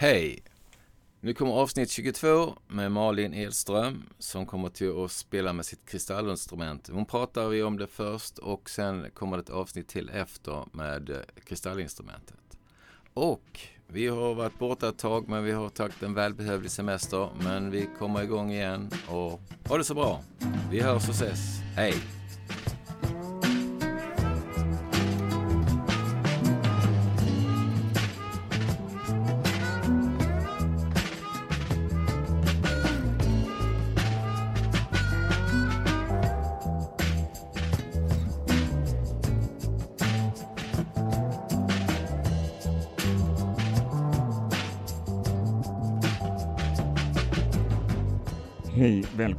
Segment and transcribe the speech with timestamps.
[0.00, 0.42] Hej!
[1.20, 6.88] Nu kommer avsnitt 22 med Malin Edström som kommer till att spela med sitt kristallinstrument.
[6.92, 11.10] Hon pratar vi om det först och sen kommer det ett avsnitt till efter med
[11.10, 12.58] eh, kristallinstrumentet.
[13.14, 17.70] Och vi har varit borta ett tag men vi har tagit en välbehövlig semester men
[17.70, 20.22] vi kommer igång igen och ha det så bra.
[20.70, 21.60] Vi hörs och ses.
[21.76, 22.19] Hej!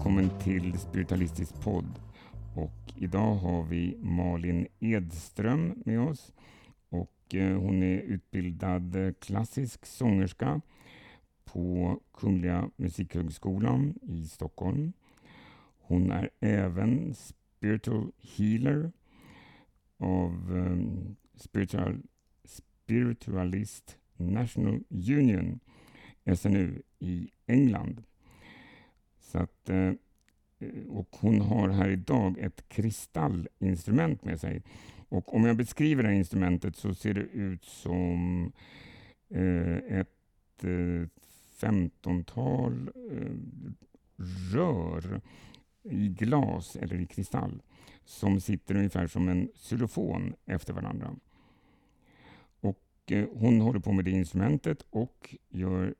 [0.01, 1.99] Välkommen till Spiritualistisk podd.
[2.55, 6.33] Och idag har vi Malin Edström med oss.
[6.89, 10.61] Och eh, hon är utbildad klassisk sångerska
[11.43, 14.93] på Kungliga Musikhögskolan i Stockholm.
[15.79, 18.91] Hon är även spiritual healer
[19.97, 20.77] av eh,
[21.35, 22.01] spiritual,
[22.43, 25.59] Spiritualist National Union,
[26.35, 28.03] SNU, i England.
[29.31, 29.91] Så att, eh,
[30.89, 34.63] och hon har här idag ett kristallinstrument med sig.
[35.09, 38.51] Och om jag beskriver det här instrumentet så ser det ut som
[39.29, 41.07] eh, ett eh,
[41.59, 42.91] femtontal
[44.53, 45.21] rör
[45.83, 47.61] i glas eller i kristall
[48.05, 51.15] som sitter ungefär som en xylofon efter varandra.
[52.59, 55.95] Och hon håller på med det instrumentet och gör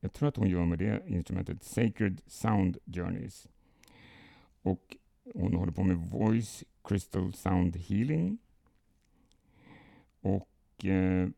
[0.00, 3.48] jag tror att hon gör med det instrumentet Sacred Sound Journeys.
[4.62, 4.96] Och
[5.34, 8.38] hon håller på med Voice Crystal Sound Healing.
[10.20, 11.28] Och eh,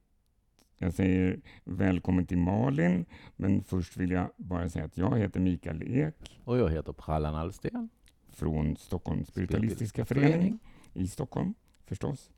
[0.78, 5.82] jag säger välkommen till Malin, men först vill jag bara säga att jag heter Mikael
[5.82, 6.40] Ek.
[6.44, 7.88] Och jag heter Prallan Allsten.
[8.28, 10.58] Från Stockholms spiritualistiska förening
[10.94, 11.54] i Stockholm,
[11.84, 12.30] förstås.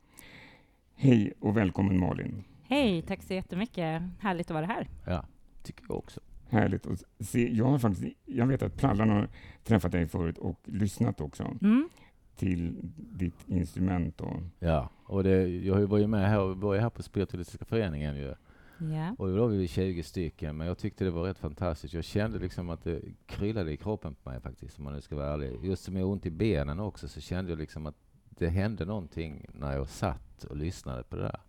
[0.95, 2.43] Hej och välkommen Malin.
[2.63, 4.01] Hej, tack så jättemycket.
[4.19, 4.89] Härligt att vara här.
[5.05, 5.25] Ja
[5.63, 6.19] tycker jag också.
[6.49, 7.53] Härligt att se.
[7.53, 9.29] Jag, har faktiskt, jag vet att Prallan har
[9.63, 11.89] träffat dig förut och lyssnat också mm.
[12.35, 14.21] till ditt instrument.
[14.21, 14.39] Och...
[14.59, 18.33] Ja, och det, jag var ju med här, var här på Spiritualistiska föreningen ju.
[18.77, 19.15] Ja.
[19.17, 21.93] Och då var vi 20 stycken, men jag tyckte det var rätt fantastiskt.
[21.93, 25.15] Jag kände liksom att det kryllade i kroppen på mig faktiskt, om man nu ska
[25.15, 25.59] vara ärlig.
[25.63, 27.95] Just som jag har ont i benen också, så kände jag liksom att
[28.29, 31.39] det hände någonting när jag satt och lyssnade på det där.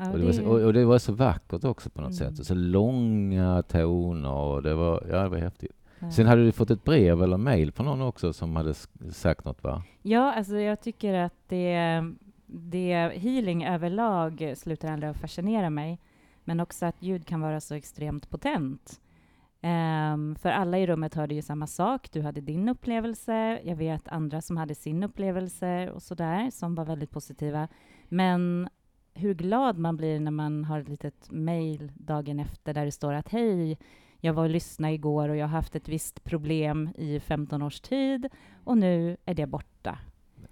[0.00, 2.36] Ja, och, det var så, och, det var så vackert också på något mm.
[2.36, 2.46] sätt.
[2.46, 5.76] så långa toner och det var, ja, det var häftigt.
[5.98, 6.10] Ja.
[6.10, 8.74] Sen hade du fått ett brev eller mail från någon också som hade
[9.12, 9.82] sagt något va?
[10.02, 12.02] Ja, alltså jag tycker att det,
[12.46, 15.98] det healing överlag slutar aldrig att fascinera mig.
[16.44, 19.00] Men också att ljud kan vara så extremt potent.
[19.62, 22.08] Um, för alla i rummet hörde ju samma sak.
[22.12, 23.60] Du hade din upplevelse.
[23.64, 27.68] Jag vet andra som hade sin upplevelse och sådär, som var väldigt positiva.
[28.08, 28.68] Men
[29.14, 33.12] hur glad man blir när man har ett litet mejl dagen efter där det står
[33.12, 33.78] att hej,
[34.20, 37.80] jag var och lyssnade igår och jag har haft ett visst problem i 15 års
[37.80, 38.28] tid
[38.64, 39.98] och nu är det borta.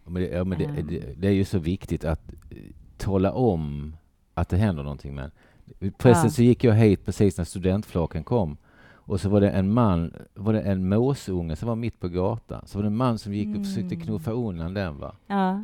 [0.04, 0.86] Men det, ja, men det, ehm.
[0.86, 2.56] det, det är ju så viktigt att eh,
[2.96, 3.96] tala om
[4.34, 5.14] att det händer någonting.
[5.14, 5.30] Men
[5.78, 6.30] Plötsligt ja.
[6.30, 8.56] så gick jag hit precis när studentflaken kom
[8.90, 12.66] och så var det en man, var det en måsunge som var mitt på gatan.
[12.66, 14.06] Så var det en man som gick och försökte mm.
[14.06, 14.98] knuffa undan den.
[14.98, 15.16] Va?
[15.26, 15.62] Ja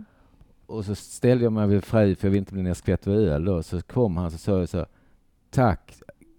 [0.67, 3.45] och så ställde jag mig vid fri för jag ville inte bli nedskvätt med öl
[3.45, 3.63] då.
[3.63, 4.87] Så kom han och sa jag så
[5.51, 5.95] Tack,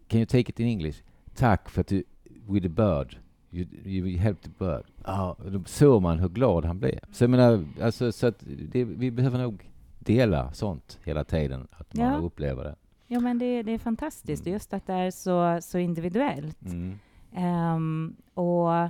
[0.07, 1.03] can you take it in English?
[1.35, 2.03] Tack för att du,
[2.47, 3.17] with the bird.
[3.51, 4.85] You, you helped the bird.
[5.05, 6.99] Ja, då såg man hur glad han blev.
[7.11, 9.69] Så jag menar, alltså, så att det, vi behöver nog
[9.99, 12.17] dela sånt hela tiden, att man ja.
[12.17, 12.75] upplever det.
[13.07, 14.53] Ja, men det, det är fantastiskt, mm.
[14.53, 16.65] just att det är så, så individuellt.
[16.65, 16.99] Mm.
[17.75, 18.89] Um, och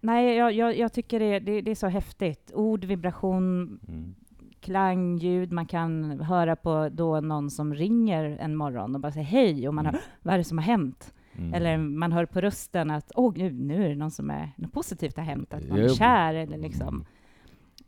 [0.00, 2.52] Nej, jag, jag, jag tycker det, det, det, är så häftigt.
[2.54, 4.14] Ord, vibration, mm.
[4.60, 5.52] klang, ljud.
[5.52, 9.74] Man kan höra på då någon som ringer en morgon och bara säger hej, och
[9.74, 9.94] man mm.
[9.94, 11.14] hör vad är det som har hänt?
[11.38, 11.54] Mm.
[11.54, 14.72] Eller man hör på rösten att åh, nu, nu är det någon som är, något
[14.72, 17.04] positivt har hänt, att man är kär eller liksom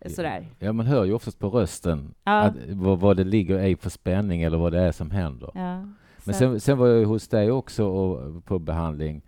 [0.01, 0.15] mm.
[0.15, 0.47] sådär.
[0.59, 2.41] Ja, man hör ju oftast på rösten ja.
[2.41, 5.51] att, vad, vad det ligger i för spänning eller vad det är som händer.
[5.55, 5.89] Ja,
[6.25, 9.23] Men sen, sen var jag hos dig också och, på behandling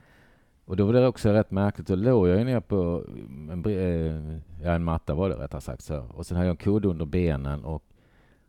[0.66, 1.86] och då var det också rätt märkligt.
[1.86, 3.04] Då låg jag ner på
[3.50, 5.82] en, eh, ja, en matta var det rättare sagt.
[5.82, 5.98] Så.
[5.98, 7.64] Och sen hade jag en kudde under benen.
[7.64, 7.84] Och,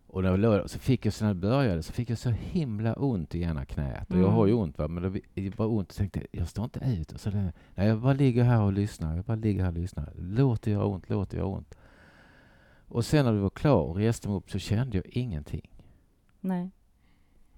[0.08, 2.30] och när jag låg, så fick jag, så när det började, så fick jag så
[2.30, 4.12] himla ont i ena knät.
[4.12, 4.64] Och jag har ju mm.
[4.64, 4.88] ont, va?
[4.88, 5.90] men det var ont.
[5.90, 7.12] Och tänkte jag står inte ut.
[7.12, 9.16] Och så det, nej, jag bara ligger här och lyssnar.
[9.16, 10.14] Jag bara ligger här och lyssnar.
[10.16, 11.76] Låter jag ont, låter jag ont.
[12.88, 15.70] Och sen när du var klar och reste mig upp så kände jag ingenting.
[16.42, 16.72] Nej.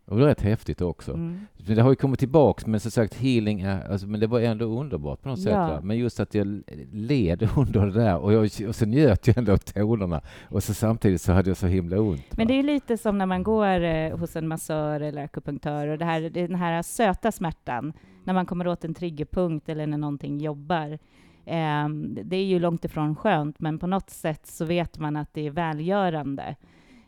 [0.08, 1.14] Och det är rätt häftigt också.
[1.14, 1.40] Mm.
[1.58, 4.66] Det har ju kommit tillbaks, men som sagt healing är, alltså, men det var ändå
[4.66, 5.54] underbart på något sätt.
[5.54, 5.82] Ja.
[5.82, 6.62] Men just att jag
[6.92, 10.74] led under det där och, jag, och så njöt jag ändå av tonerna och så
[10.74, 12.38] samtidigt så hade jag så himla ont.
[12.38, 12.54] Men va?
[12.54, 16.06] det är lite som när man går eh, hos en massör eller akupunktör och det
[16.06, 17.94] här, den här söta smärtan
[18.24, 20.98] när man kommer åt en triggerpunkt eller när någonting jobbar.
[21.46, 25.34] Ehm, det är ju långt ifrån skönt, men på något sätt så vet man att
[25.34, 26.56] det är välgörande.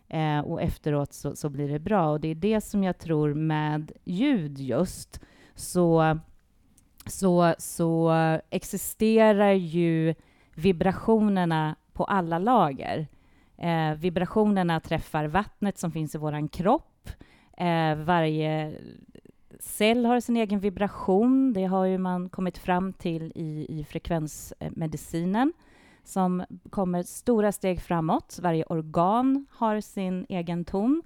[0.10, 2.10] Eh, och efteråt så, så blir det bra.
[2.10, 5.20] Och det är det som jag tror med ljud just,
[5.56, 6.18] så,
[7.06, 8.12] så, så
[8.50, 10.16] existerar ju
[10.56, 13.08] vibrationerna på alla lager.
[13.58, 17.10] Eh, vibrationerna träffar vattnet som finns i vår kropp.
[17.58, 18.74] Eh, varje
[19.60, 21.54] cell har sin egen vibration.
[21.54, 25.54] Det har ju man kommit fram till i, i frekvensmedicinen
[26.10, 28.40] som kommer stora steg framåt.
[28.42, 31.04] Varje organ har sin egen ton.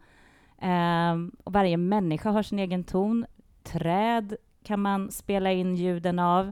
[0.61, 1.13] Eh,
[1.43, 3.25] och varje människa har sin egen ton.
[3.63, 6.51] Träd kan man spela in ljuden av.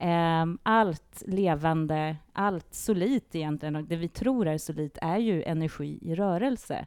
[0.00, 5.98] Eh, allt levande, allt solit egentligen, och det vi tror är solit, är ju energi
[6.02, 6.86] i rörelse.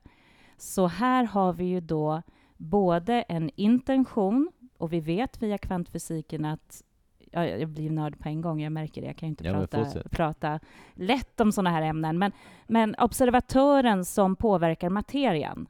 [0.58, 2.22] Så här har vi ju då
[2.58, 6.84] både en intention, och vi vet via kvantfysiken att
[7.36, 9.08] Ja, jag blir nörd på en gång, jag märker det.
[9.08, 10.60] Jag kan ju inte Ja, prata, prata
[10.94, 12.18] lätt om sådana här ämnen.
[12.20, 12.32] Men,
[12.68, 15.68] men observatören som påverkar materian,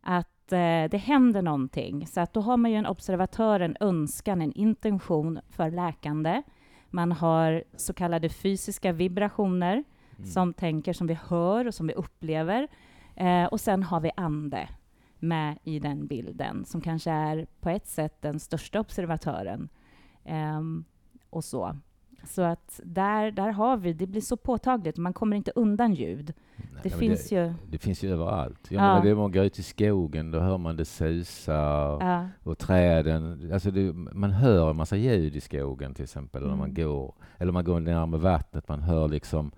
[0.00, 2.06] att eh, det händer någonting.
[2.06, 6.42] Så att då har man ju en observatör, en önskan, en intention för läkande.
[6.90, 9.84] Man har så kallade fysiska vibrationer
[10.18, 10.26] Mm.
[10.26, 12.68] som tänker, som vi hör och som vi upplever.
[13.16, 14.68] Eh, och sen har vi ande
[15.18, 19.68] med i den bilden, som kanske är på ett sätt den största observatören.
[20.24, 20.84] Ehm,
[21.30, 21.76] och så.
[22.26, 26.32] Så att där, där har vi, det blir så påtagligt, man kommer inte undan ljud.
[26.56, 27.54] Nej, Det finns det, ju...
[27.70, 28.58] det finns ju överallt.
[28.70, 28.88] Jag Ja.
[28.88, 33.50] menar, det man går ut i skogen, då hör man det susa Ja, och träden.
[33.52, 36.84] Alltså det, man hör en massa ljud i skogen till exempel, eller när man Mm.
[36.84, 37.14] går.
[37.38, 39.50] Eller man går närmare vattnet, man hör liksom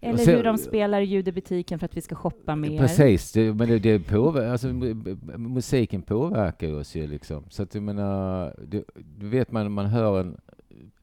[0.00, 2.78] eller så- hur de spelar ljud i butiken för att vi ska shoppa mer.
[2.78, 7.44] Precis, det, men det, det påver- alltså, mu- musiken påverkar oss ju liksom.
[7.48, 8.84] Så att jag menar, det,
[9.18, 10.36] du vet man, man hör en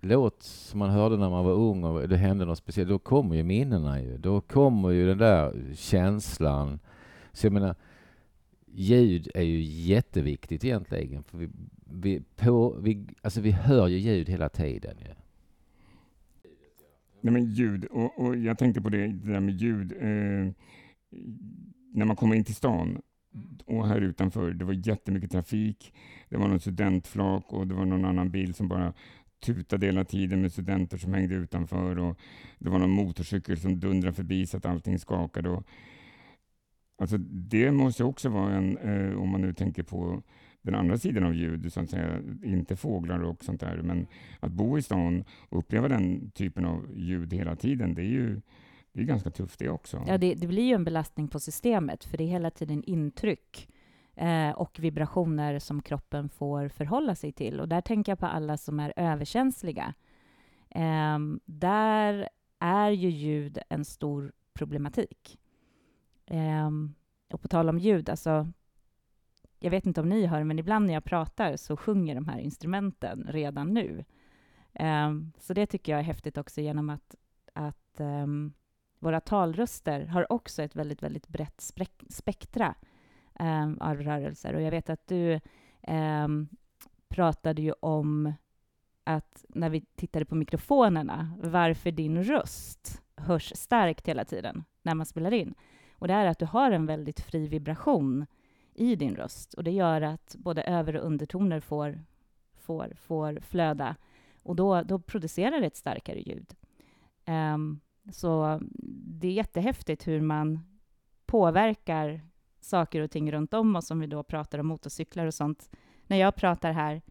[0.02, 3.36] låt som man hörde när man var ung och det hände något speciellt, då kommer
[3.36, 4.18] ju minnena ju.
[4.18, 6.80] Då kommer ju den där känslan.
[7.34, 7.76] Så jag menar,
[8.74, 11.24] ljud är ju jätteviktigt egentligen.
[11.24, 11.50] För vi,
[11.92, 15.14] vi, på, vi, alltså vi hör ju ljud hela tiden ju.
[17.28, 19.92] Nej, men ljud, och, och jag tänkte på det, det där med ljud.
[19.92, 20.54] Eh,
[21.94, 23.02] när man kommer in till stan
[23.66, 25.94] och här utanför, det var jättemycket trafik.
[26.30, 28.94] Det var någon studentflak och det var någon annan bil som bara
[29.46, 32.20] tutade hela tiden med studenter som hängde utanför och
[32.60, 35.50] det var någon motorcykel som dundrade förbi så att allting skakade.
[35.50, 35.68] Och,
[36.98, 40.24] alltså det måste också vara en, eh, om man nu tänker på
[40.62, 44.08] den andra sidan av ljud, så att säga, inte fåglar och sånt där, men
[44.40, 48.42] att bo i stan och uppleva den typen av ljud hela tiden, det är ju
[48.98, 50.04] det är ganska tufft det också.
[50.08, 53.70] Ja, det, det blir ju en belastning på systemet, för det är hela tiden intryck
[54.16, 57.60] eh, och vibrationer som kroppen får förhålla sig till.
[57.60, 59.94] Och där tänker jag på alla som är överkänsliga.
[60.70, 65.40] Eh, där är ju ljud en stor problematik.
[66.26, 66.72] Eh,
[67.34, 68.48] och på tal om ljud, alltså,
[69.60, 72.40] jag vet inte om ni hör, men ibland när jag pratar så sjunger de här
[72.40, 74.06] instrumenten redan nu.
[74.80, 77.16] Um, så det tycker jag är häftigt också genom att,
[77.54, 78.54] att um,
[79.00, 82.76] våra talröster har också ett väldigt, väldigt brett spek- spektra
[83.40, 84.54] um, av rörelser.
[84.54, 85.40] Och jag vet att du
[87.10, 88.34] pratade ju om
[89.04, 95.06] att när vi tittade på mikrofonerna, varför din röst hörs starkt hela tiden när man
[95.06, 95.56] spelar in.
[95.94, 98.26] Och det är att du har en väldigt fri vibration
[98.78, 99.54] i din röst.
[99.54, 102.04] Och det gör att både över och undertoner får,
[102.56, 103.96] får, får flöda.
[104.44, 106.56] Och då, då producerar det ett starkare ljud.
[107.26, 107.80] Ehm,
[108.12, 108.60] så
[109.20, 110.60] det är jättehäftigt hur man
[111.26, 112.22] påverkar
[112.60, 115.70] saker och ting runt om oss, om vi då pratar om motorcyklar och sånt.
[116.08, 117.02] När jag pratar här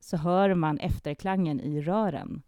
[0.00, 2.42] så hör man efterklangen i rören.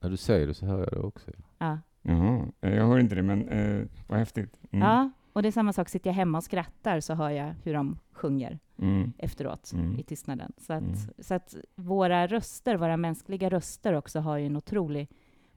[0.00, 1.30] När du säger det så hör jag det också.
[1.58, 1.78] Ja.
[2.02, 4.58] Jaha, jag hör inte det, men eh, vad häftigt.
[4.70, 4.88] Mm.
[4.88, 7.74] ja, och det är samma sak, sitter jag hemma och skrattar så hör jag hur
[7.74, 9.12] de sjunger Mm.
[9.18, 9.98] efteråt Mm.
[9.98, 10.52] i tystnaden.
[10.58, 10.96] Så att, Mm.
[11.18, 15.08] så att våra röster, våra mänskliga röster också har ju en otrolig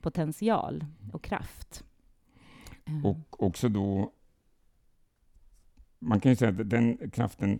[0.01, 1.83] potential och kraft.
[2.85, 4.11] Eh, Och också då,
[5.99, 7.59] man kan ju säga att den kraften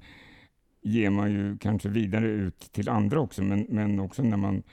[0.81, 4.63] ger man ju kanske vidare ut till andra också, men, men också när man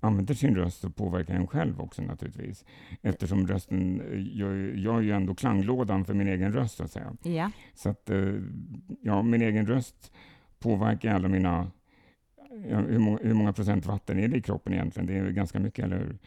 [0.00, 2.64] använder sin röst så påverkar en själv också naturligtvis.
[3.02, 4.02] Eftersom rösten,
[4.34, 7.16] jag, jag är ju ändå klanglådan för min egen röst så att säga.
[7.22, 7.50] Ja.
[7.74, 8.34] Så att, eh,
[9.02, 10.12] ja, min egen röst
[10.58, 11.70] påverkar alla mina,
[12.70, 15.06] ja, hur, många, hur många procent vatten är det i kroppen egentligen?
[15.06, 16.18] Det är ganska mycket, eller hur?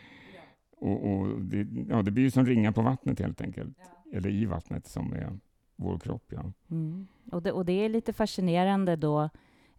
[0.77, 3.77] Och, och det, ja, det blir ju som ringar på vattnet helt enkelt,
[4.13, 5.39] eller i vattnet som är
[5.75, 6.25] vår kropp.
[6.36, 6.51] Ja.
[6.72, 7.08] Mm.
[7.32, 9.30] Och, det, och det är lite fascinerande då,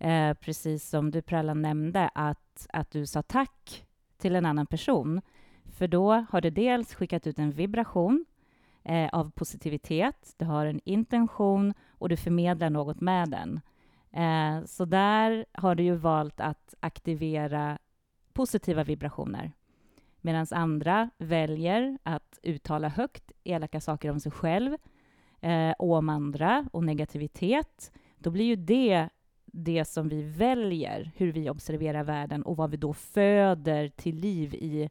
[0.05, 5.21] eh, precis som du Prallan nämnde, att, att du sa tack till en annan person.
[5.65, 8.25] För då har du dels skickat ut en vibration
[8.83, 13.61] eh, av positivitet, du har en intention och du förmedlar något med den.
[14.13, 17.79] Eh, så där har du ju valt att aktivera
[18.33, 19.53] positiva vibrationer.
[20.21, 24.77] Medan andra väljer att uttala högt elaka saker om sig själv
[25.41, 27.93] eh, och om andra och negativitet.
[28.19, 29.09] Då blir ju det
[29.57, 34.55] det som vi väljer, hur vi observerar världen och vad vi då föder till liv
[34.55, 34.91] i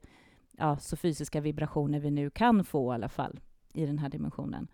[0.57, 3.39] ja, så fysiska vibrationer vi nu kan få i alla fall
[3.73, 4.67] i den här dimensionen.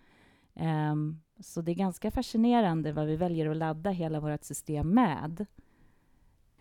[0.54, 5.46] Um, så det är ganska fascinerande vad vi väljer att ladda hela vårt system med.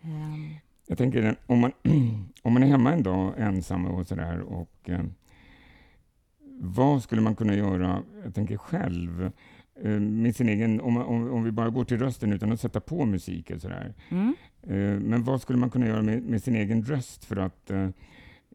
[0.01, 0.55] Um.
[0.87, 1.71] Jag tänker, om man,
[2.41, 5.05] om man är hemma en dag ensam och sådär, och eh,
[6.61, 9.31] vad skulle man kunna göra, jag tänker själv, eh,
[9.99, 13.05] med sin egen, om, om, om, vi bara går till rösten utan att sätta på
[13.05, 13.93] musik och sådär.
[14.09, 14.35] Mm.
[14.61, 17.89] Eh, men vad skulle man kunna göra med, med sin egen röst för att eh,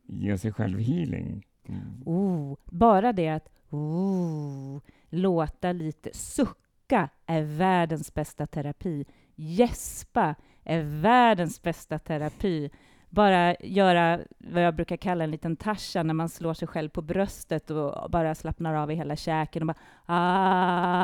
[0.07, 1.47] ge sig själv healing?
[1.69, 2.02] Mm.
[2.04, 9.04] Oh, bara det att oh, låta lite sucka är världens bästa terapi.
[9.35, 12.71] Gäspa är världens bästa terapi.
[13.14, 17.02] Bara göra vad jag brukar kalla en liten tasha när man slår sig själv på
[17.02, 20.94] bröstet och bara slappnar av i hela käken och bara ah,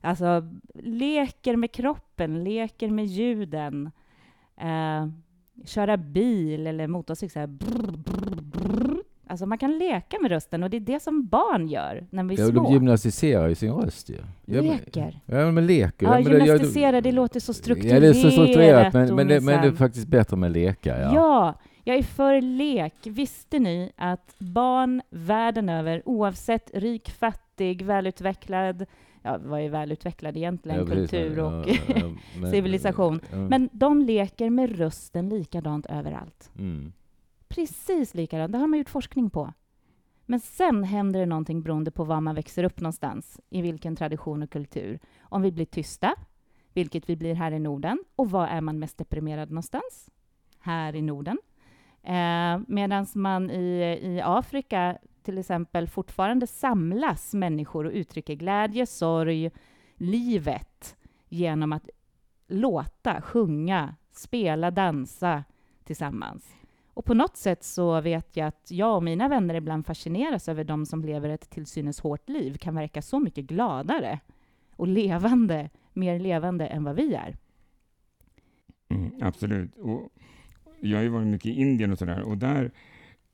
[0.00, 0.42] Alltså,
[0.74, 3.90] leker med kroppen, leker med ljuden.
[4.56, 5.08] Eh,
[5.64, 8.85] köra bil eller motorcykel så här, brr, brr, brr,
[9.28, 12.34] Alltså man kan leka med rösten och det är det som barn gör när vi
[12.34, 12.62] är ja, små.
[12.62, 14.18] De gymnastiserar ju sin röst ju.
[14.44, 14.62] Ja.
[14.62, 15.20] Leker.
[15.26, 16.06] Ja, men leker.
[16.06, 17.94] Ja, ja gymnastisera, det låter så strukturerat.
[17.94, 21.00] Ja, det är så strukturerat, men, men, det, men det är faktiskt bättre med leka.
[21.00, 21.14] Ja.
[21.14, 21.54] ja,
[21.84, 22.94] jag är för lek.
[23.02, 28.86] Visste ni att barn världen över, oavsett rik, fattig, välutvecklad,
[29.22, 31.68] ja, vad är välutvecklad egentligen, ja, kultur och
[32.40, 36.50] men, civilisation, men de leker med rösten likadant överallt.
[36.58, 36.92] Mm
[37.56, 38.52] precis likadant.
[38.52, 39.52] Det har man gjort forskning på.
[40.26, 44.42] Men sen händer det någonting beroende på var man växer upp någonstans, i vilken tradition
[44.42, 44.98] och kultur.
[45.20, 46.14] Om vi blir tysta,
[46.72, 50.10] vilket vi blir här i Norden, och var är man mest deprimerad någonstans?
[50.60, 51.38] Här i Norden.
[52.02, 59.50] Eh, Medan man i, i Afrika till exempel fortfarande samlas människor och uttrycker glädje, sorg,
[59.94, 60.96] livet
[61.28, 61.88] genom att
[62.48, 65.44] låta, sjunga, spela, dansa
[65.84, 66.56] tillsammans.
[66.96, 70.64] Och på något sätt så vet jag att jag och mina vänner ibland fascineras över
[70.64, 74.20] de som lever ett till synes hårt liv, kan verka så mycket gladare
[74.76, 77.36] och levande, mer levande än vad vi är.
[78.88, 79.76] Mm, absolut.
[79.76, 80.08] Och
[80.80, 82.70] jag har ju varit mycket i Indien och sådär, och där,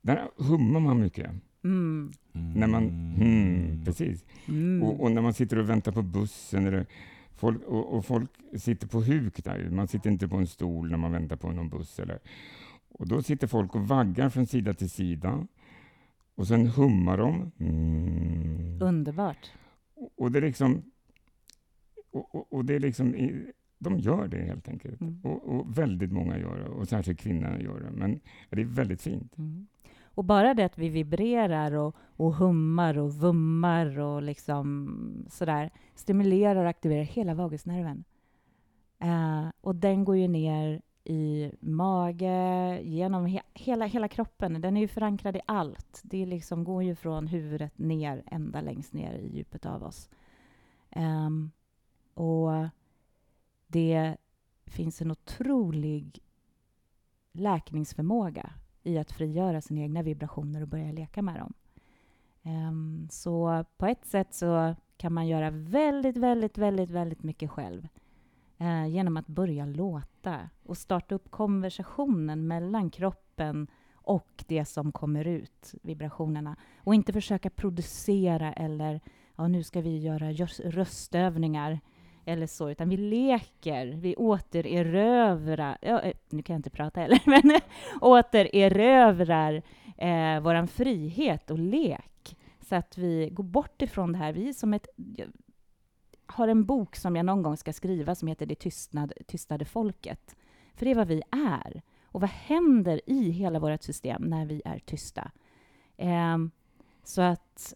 [0.01, 1.31] där hummar man mycket.
[1.65, 2.13] Mm.
[2.33, 2.85] När man,
[3.21, 4.25] mm, precis.
[4.49, 4.83] Mm.
[4.83, 6.87] Och, och, när man sitter och väntar på bussen, eller
[7.35, 9.71] folk, och, och, folk sitter på huk där.
[9.71, 11.99] Man sitter inte på en stol när man väntar på någon buss.
[11.99, 12.19] Eller,
[12.93, 15.47] och då sitter folk och vaggar från sida till sida.
[16.35, 17.53] Och sen hummar de.
[17.59, 18.83] Mm.
[18.83, 19.51] Underbart.
[19.95, 20.83] Och, och, det är liksom...
[22.11, 23.15] Och, och, och, det är liksom...
[23.79, 25.01] De gör det helt enkelt.
[25.01, 25.21] Mm.
[25.23, 27.91] Och, väldigt många gör det, och särskilt kvinnor gör det.
[27.91, 28.21] Men
[28.51, 29.39] det är väldigt fint.
[29.39, 29.67] Mm.
[30.15, 36.65] Och bara det att vi vibrerar och, och hummar och vummar och liksom sådär stimulerar
[36.65, 38.05] och aktiverar hela vagusnerven.
[39.05, 44.61] Uh, och den går ju ner i mage, genom he hela, hela kroppen.
[44.61, 46.01] Den är ju förankrad i allt.
[46.05, 50.11] Det liksom går ju från huvudet ner, ända längst ner i djupet av oss.
[50.97, 51.51] Um,
[52.15, 52.51] och
[53.67, 54.17] det
[54.67, 56.19] finns en otrolig
[57.33, 61.55] läkningsförmåga i att frigöra sina egna vibrationer och börja leka med dem.
[62.43, 67.89] Um, så på ett sätt så kan man göra väldigt, väldigt, väldigt, väldigt mycket själv
[68.63, 75.27] eh, genom att börja låta och starta upp konversationen mellan kroppen och det som kommer
[75.27, 76.57] ut, vibrationerna.
[76.79, 79.01] Och inte försöka producera eller
[79.37, 80.33] ja, nu ska vi göra
[80.65, 81.81] röstövningar
[82.25, 87.21] eller så, utan vi leker, vi återerövrar, ja, eh, nu kan jag inte prata heller,
[87.27, 87.61] men
[88.01, 89.63] återerövrar
[89.97, 94.33] eh, vår frihet och lek så att vi går bort ifrån det här.
[94.33, 94.87] Vi är som ett,
[96.35, 100.37] har en bok som jag någon gång ska skriva som heter Det tystnad, tystade folket.
[100.75, 101.83] För det är vad vi är.
[102.05, 105.31] Och vad händer i hela vårt system när vi är tysta?
[105.97, 106.39] Eh,
[107.05, 107.75] så att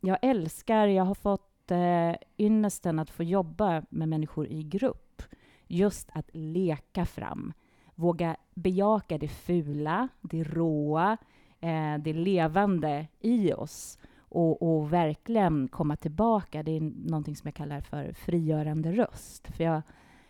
[0.00, 5.22] jag älskar, jag har fått eh, ynnesten att få jobba med människor i grupp.
[5.66, 7.52] Just att leka fram.
[7.94, 11.16] Våga bejaka det fula, det råa,
[11.60, 13.98] eh, det levande i oss
[14.30, 16.62] och, och, verkligen komma tillbaka.
[16.62, 19.48] Det är någonting som jag kallar för frigörande röst.
[19.56, 19.82] För jag,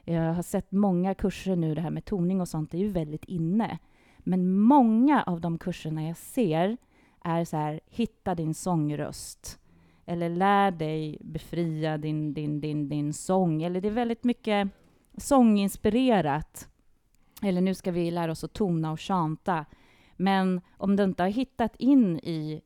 [0.04, 2.88] jag har sett många kurser nu, det här med toning och sånt, det är ju
[2.88, 3.78] väldigt inne.
[4.18, 6.76] Men många av de kurserna jag ser
[7.24, 9.58] är så här, hitta din sångröst.
[10.06, 13.62] Eller lär dig befria din, din, din, din sång.
[13.62, 14.68] Eller det är väldigt mycket
[15.16, 16.68] sånginspirerat.
[17.42, 19.64] Eller nu ska vi lära oss att tona och chanta.
[20.16, 22.60] Men om du inte har hittat in i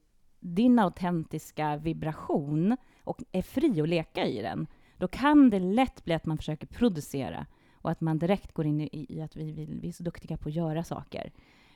[0.45, 4.67] din autentiska vibration och är fri att leka i den,
[4.99, 8.81] då kan det lätt bli att man försöker producera och att man direkt går in
[8.81, 11.33] i, i att vi, vill, vi är så duktiga på att göra saker.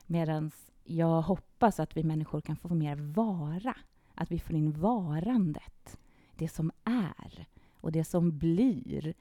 [0.06, 0.50] Medan
[0.84, 3.76] jag hoppas att vi människor kan få mer vara.
[4.14, 5.98] Att vi får in varandet.
[6.36, 9.14] Det som är och det som blir.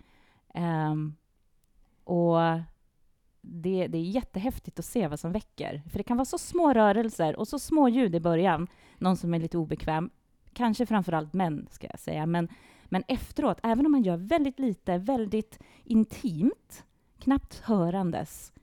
[0.54, 1.16] Um,
[2.04, 2.38] och
[3.50, 5.82] det, det, är jättehäftigt att se vad som väcker.
[5.90, 8.68] För det kan vara så små rörelser och så små ljud i början.
[8.98, 10.10] Någon som är lite obekväm.
[10.54, 12.26] Kanske framför allt män, ska jag säga.
[12.26, 12.48] Men,
[12.86, 16.84] men efteråt, även om man gör väldigt lite, väldigt intimt,
[17.20, 18.54] knappt hörandes,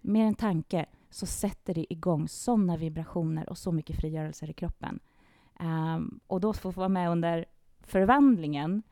[0.00, 5.00] med en tanke, så sätter det igång sådana vibrationer och så mycket frigörelser i kroppen.
[5.60, 7.44] Um, och då får få vara med under
[7.80, 8.82] förvandlingen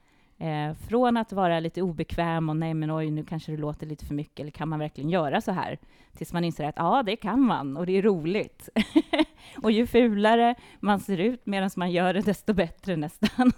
[0.42, 4.06] Eh, från att vara lite obekväm och nej men oj, nu kanske det låter lite
[4.06, 5.78] för mycket, eller kan man verkligen göra så här?
[6.16, 8.68] Tills man inser att ja, det kan man och det är roligt.
[9.62, 13.52] och ju fulare man ser ut medan man gör det, desto bättre nästan.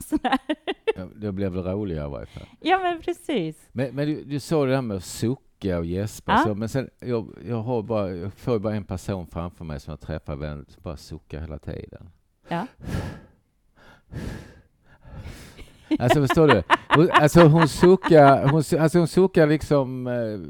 [0.96, 2.46] ja, det blev väl roligare i varje fall.
[2.60, 3.68] Ja, men precis.
[3.72, 6.38] Men, men du, du sa det där med att sucka och gäspa, ja.
[6.38, 9.90] så, men sen, jag, jag, har bara, jag får bara en person framför mig som
[9.90, 12.10] jag träffar som bara suckar hela tiden.
[12.48, 12.66] Ja.
[15.98, 16.62] Alltså förstår du?
[16.88, 20.40] Hon, alltså hon suckar, hon, alltså hon suckar liksom eh,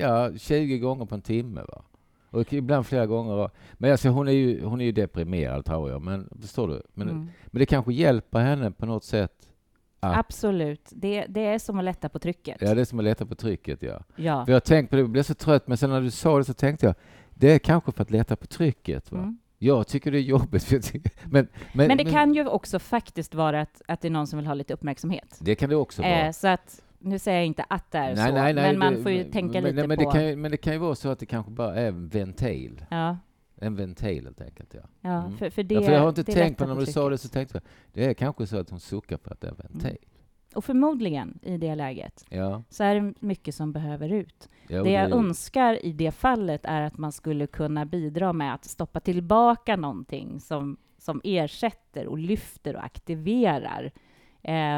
[0.00, 1.60] ja, 20 gånger på en timme.
[1.68, 1.82] Va?
[2.30, 3.50] Och ibland flera gånger.
[3.72, 6.02] Men alltså hon är ju, hon är ju deprimerad tror jag.
[6.02, 6.82] Men förstår du?
[6.94, 7.28] Men, mm.
[7.46, 9.48] men det kanske hjälper henne på något sätt.
[10.00, 10.18] Att...
[10.18, 10.88] Absolut.
[10.90, 12.56] Det, det är som att lätta på trycket.
[12.60, 14.02] Ja, det är som att lätta på trycket, ja.
[14.16, 14.44] ja.
[14.44, 16.44] För jag tänkte på det, jag blev så trött, men sen när du sa det
[16.44, 16.94] så tänkte jag,
[17.34, 19.12] det är kanske för att lätta på trycket.
[19.12, 19.18] Va?
[19.18, 19.38] Mm.
[19.62, 20.70] Jag tycker det är jobbigt.
[21.24, 24.26] men, men, men det men, kan ju också faktiskt vara att, att det är någon
[24.26, 25.38] som vill ha lite uppmärksamhet.
[25.40, 26.26] Det kan det också vara.
[26.26, 28.78] Eh, så att, nu säger jag inte att det är nej, så, nej, nej, men
[28.78, 30.04] man det, får ju tänka lite men på...
[30.04, 32.84] Det kan, men det kan ju vara så att det kanske bara är en ventil.
[32.90, 33.18] Ja.
[33.56, 34.80] En ventil helt enkelt, ja.
[35.00, 35.36] Ja, mm.
[35.38, 37.28] för, för, det, ja, för jag har inte tänkt på när du sa det så
[37.28, 39.90] tänkte jag, det är kanske så att hon suckar för att det är en ventil.
[39.90, 40.11] Mm.
[40.54, 42.62] Och förmodligen i det läget ja.
[42.68, 44.48] så är det mycket som behöver ut.
[44.68, 45.16] Jo, det jag det...
[45.16, 50.40] önskar i det fallet är att man skulle kunna bidra med att stoppa tillbaka någonting
[50.40, 53.92] som, som ersätter och lyfter och aktiverar.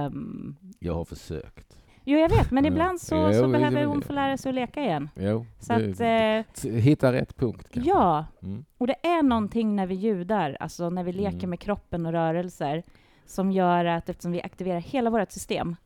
[0.07, 0.57] Um...
[0.79, 1.77] jag har försökt.
[2.07, 4.81] Jo, jag vet, men ibland så, jo, så behöver hon få lära sig att leka
[4.81, 5.09] igen.
[5.15, 7.69] Jo, så att, eh, hitta rätt punkt.
[7.73, 7.91] Kanske.
[7.91, 8.65] Ja, mm.
[8.79, 11.51] och det är någonting när vi ljudar, alltså när vi leker mm.
[11.51, 12.83] med kroppen och rörelser,
[13.27, 15.77] som gör att eftersom vi aktiverar hela vårt system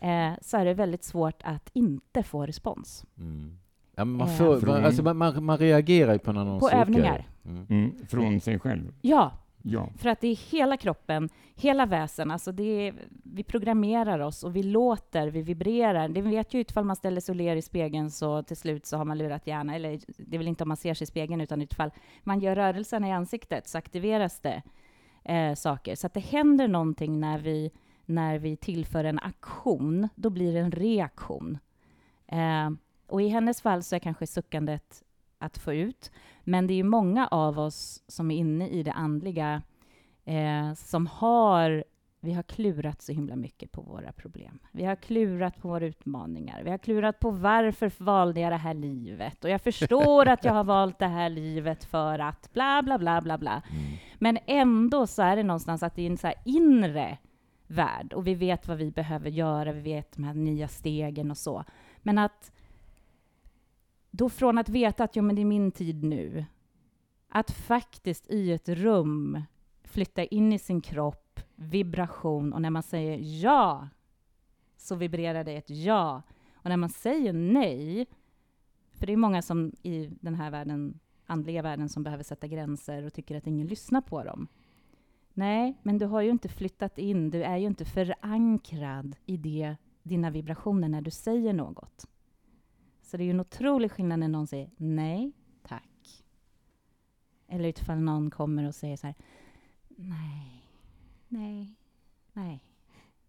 [0.00, 3.04] eh, så är det väldigt svårt att inte få respons.
[3.18, 3.58] Mm.
[3.98, 6.66] Ja, man, får, eh, från, alltså man, man, man, reagerar ju på när någon På
[6.66, 6.80] suckar.
[6.80, 7.28] övningar.
[7.44, 7.66] Mm.
[7.70, 8.94] Mm, från sig själv?
[9.00, 9.32] Ja.
[9.62, 9.88] ja.
[9.96, 12.30] För att det är hela kroppen, hela väsen.
[12.30, 16.08] Alltså det är, vi programmerar oss och vi låter, vi vibrerar.
[16.08, 18.96] Det vet ju ifall man ställer sig och ler i spegeln så till slut så
[18.96, 19.74] har man lurat hjärnan.
[19.74, 21.90] Eller det är väl inte om man ser sig i spegeln, utan ifall
[22.22, 24.62] man gör rörelserna i ansiktet så aktiveras det
[25.24, 25.94] eh, saker.
[25.94, 27.70] Så att det händer någonting när vi,
[28.06, 31.58] när vi tillför en aktion, då blir det en reaktion.
[32.26, 32.70] Eh,
[33.06, 35.02] och i hennes fall så är kanske suckandet
[35.38, 36.10] att få ut,
[36.44, 39.62] men det är ju många av oss som är inne i det andliga
[40.24, 41.84] eh, som har
[42.20, 44.58] vi har klurat så himla mycket på våra problem.
[44.72, 46.62] Vi har klurat på våra utmaningar.
[46.62, 49.44] Vi har klurat på varför valde jag det här livet?
[49.44, 53.20] Och jag förstår att jag har valt det här livet för att bla, bla, bla,
[53.20, 53.62] bla, bla.
[53.70, 53.96] Mm.
[54.18, 57.18] Men ändå så är det någonstans att det är en så inre
[57.66, 59.72] värld och vi vet vad vi behöver göra.
[59.72, 61.64] Vi vet de här nya stegen och så.
[61.98, 62.52] Men att
[64.10, 66.44] då från att veta att jo, men det är min tid nu,
[67.28, 69.42] att faktiskt i ett rum
[69.84, 71.27] flytta in i sin kropp
[71.58, 73.88] vibration och när man säger ja
[74.76, 76.22] så vibrerar det ett ja.
[76.54, 78.06] Och när man säger nej,
[78.92, 83.02] för det är många som i den här världen, andliga världen som behöver sätta gränser
[83.02, 84.48] och tycker att ingen lyssnar på dem.
[85.32, 89.76] Nej, men du har ju inte flyttat in, du är ju inte förankrad i det,
[90.02, 92.08] dina vibrationer när du säger något.
[93.02, 96.24] Så det är ju en otrolig skillnad när någon säger nej, tack.
[97.48, 99.16] Eller utifall någon kommer och säger så här,
[99.88, 100.57] nej,
[101.28, 101.74] nej,
[102.32, 102.64] nej,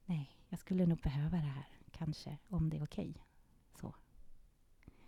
[0.05, 3.13] nej, jag skulle nog behöva det här, kanske, om det är okej.
[3.73, 3.95] Så.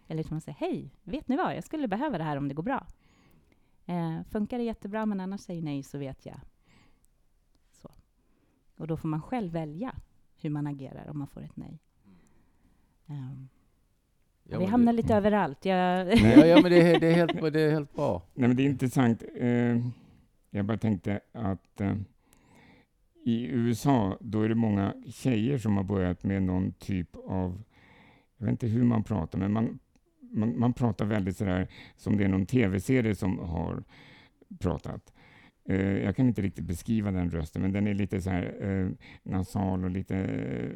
[0.07, 2.53] Eller utifall man säger, hej, vet ni vad, jag skulle behöva det här om det
[2.53, 2.87] går bra.
[3.85, 6.39] Eh, funkar det jättebra, men annars säger nej, så vet jag.
[7.71, 7.91] Så.
[8.75, 9.95] Och då får man själv välja
[10.35, 11.79] hur man agerar om man får ett nej.
[13.05, 13.49] Um,
[14.43, 15.65] Ja, vi hamnar det, lite överallt.
[15.65, 18.21] Jag, ja, ja, men det är, det, är helt, det är helt bra.
[18.33, 19.23] Nej, men det är intressant.
[19.35, 19.77] Eh,
[20.49, 21.95] jag bara tänkte att eh,
[23.23, 27.63] i USA, då är det många tjejer som har börjat med någon typ av,
[28.37, 29.79] jag vet inte hur man pratar, men man,
[30.31, 33.83] man, man pratar väldigt sådär som det är någon tv-serie som har
[34.59, 35.13] pratat.
[35.65, 38.89] Eh, jag kan inte riktigt beskriva den rösten, men den är lite så här eh,
[39.23, 40.15] nasal och lite,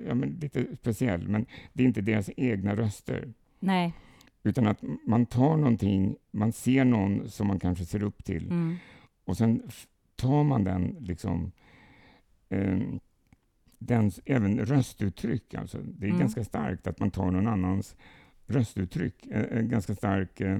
[0.07, 1.27] ja, men lite speciell.
[1.27, 3.33] Men det är inte deras egna röster.
[3.59, 3.93] nej.
[4.47, 8.75] Utan att man tar någonting, man ser någon som man kanske ser upp till Mm.
[9.25, 9.61] och sen
[10.15, 11.51] tar man den, liksom,
[12.49, 12.79] eh,
[13.79, 15.53] dens, även röstuttryck.
[15.53, 15.77] Alltså.
[15.77, 16.19] Det är Mm.
[16.19, 17.95] ganska starkt att man tar någon annans
[18.47, 19.25] röstuttryck.
[19.25, 20.59] Eh, En ganska stark eh,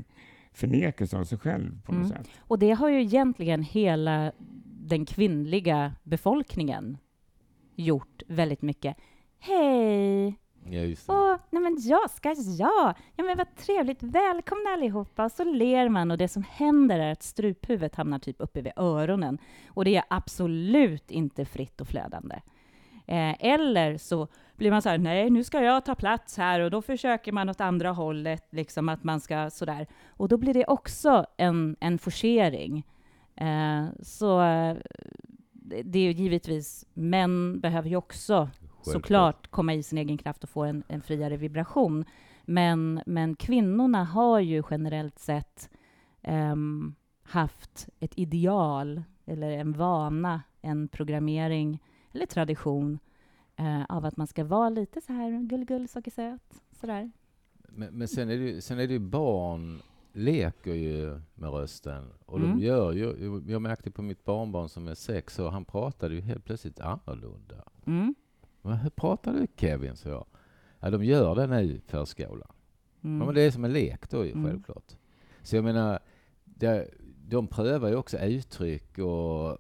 [0.54, 2.18] förnekelse av sig själv på något Mm.
[2.18, 2.30] sätt.
[2.40, 4.32] Och det har ju egentligen hela
[4.88, 6.98] den kvinnliga befolkningen
[7.76, 8.98] gjort väldigt mycket.
[9.40, 10.36] Hej!
[10.70, 11.14] Ja, just det.
[11.14, 12.96] Åh, nej men jag ska jag!
[13.16, 15.26] Ja men vad trevligt, välkomna allihopa!
[15.26, 18.74] Och så ler man och det som händer är att struphuvudet hamnar typ uppe vid
[18.76, 19.38] öronen.
[19.70, 22.36] Och det är absolut inte fritt och flödande.
[23.08, 26.72] Eh, eller så blir man så här, nej nu ska jag ta plats här och
[26.72, 29.88] då försöker man åt andra hållet, liksom att man ska sådär.
[30.10, 32.86] Och då blir det också en, en forcering.
[33.36, 34.78] Eh, så eh,
[35.84, 38.50] det är ju givetvis, män behöver ju också
[38.92, 42.06] såklart komma i sin egen kraft och få en, en friare vibration.
[42.46, 45.70] Men, men kvinnorna har ju generellt sett
[46.22, 51.80] ehm, haft ett ideal eller en vana, en programmering
[52.12, 53.00] eller tradition
[53.56, 57.12] eh, av att man ska vara lite så här gull-gull, sockersöt, sådär.
[57.70, 59.82] Men, men sen är det sen är det ju barn
[60.14, 62.12] leker ju med rösten.
[62.26, 62.52] Och Mm.
[62.60, 66.22] de gör ju, jag märkte på mitt barnbarn som är sex år, han pratade ju
[66.22, 67.56] helt plötsligt annorlunda.
[67.86, 68.16] Mm.
[68.74, 69.96] Hur pratar du Kevin?
[69.96, 70.26] Så jag.
[70.80, 72.48] Ja, de gör det nu i förskolan.
[73.04, 73.20] Mm.
[73.20, 74.46] Ja, men det är som en lek då ju, Mm.
[74.46, 74.94] självklart.
[75.42, 76.00] Så jag menar,
[76.44, 76.90] det,
[77.28, 79.58] de prövar ju också uttryck och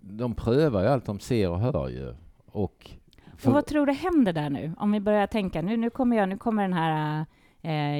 [0.00, 2.14] de prövar ju allt de ser och hör ju.
[2.46, 2.90] Och
[3.44, 4.72] Och vad tror du händer där nu?
[4.78, 7.26] Om vi börjar tänka, nu, nu kommer jag, nu kommer den här eh,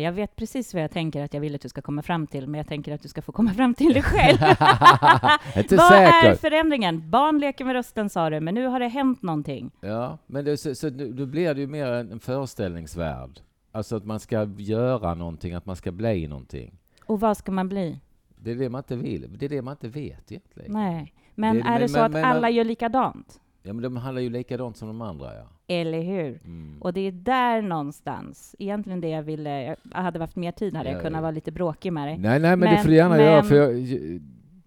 [0.03, 2.47] jag vet precis vad jag tänker att jag vill att du ska komma fram till,
[2.47, 4.39] men jag tänker att du ska få komma fram till det själv.
[5.57, 6.41] Inte vad är säkert.
[6.41, 7.11] förändringen?
[7.11, 9.71] Barn leker med rösten sa du, men nu har det hänt någonting.
[9.81, 13.41] Ja, men det, så, så nu- då blir det ju mer en, en föreställningsvärld.
[13.73, 16.79] Alltså att man ska göra någonting, att man ska bli någonting.
[17.07, 18.01] Och vad ska man bli?
[18.43, 19.39] Det är det man inte vill.
[19.39, 20.73] Det är det man inte vet egentligen.
[20.73, 21.13] Nej.
[21.35, 23.41] Men Det- är det men- så men- att men- alla gör likadant?
[23.63, 25.43] Ja, men de handlar ju likadant som de andra, ja.
[25.67, 26.41] Eller hur?
[26.45, 26.83] Mm.
[26.83, 30.89] Och det är där någonstans, egentligen det jag ville, jag hade haft mer tid hade
[30.91, 31.23] jag Ja, kunnat ja.
[31.23, 32.19] vara lite bråkig med dig.
[32.19, 34.21] Nej, nej, men, det Men- får du gärna men- göra, för jag, jag,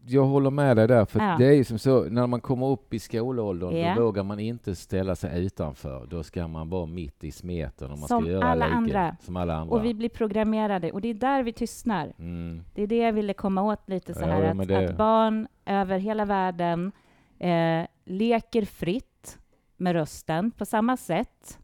[0.05, 1.05] jag håller med dig där.
[1.05, 1.35] För Ja.
[1.39, 3.95] det är ju som så, när man kommer upp i skolåldern, Ja.
[3.95, 6.05] då vågar man inte ställa sig utanför.
[6.09, 9.15] Då ska man vara mitt i smeten och man Som ska göra alla lika, andra.
[9.21, 9.75] Som alla andra.
[9.75, 12.13] Och vi blir programmerade, och det är där vi tystnar.
[12.19, 12.63] mm.
[12.73, 15.47] Det är det jag ville komma åt lite så här, ja, att, det- att barn
[15.65, 16.91] över hela världen
[17.39, 19.39] eh, leker fritt
[19.77, 21.59] med rösten på samma sätt,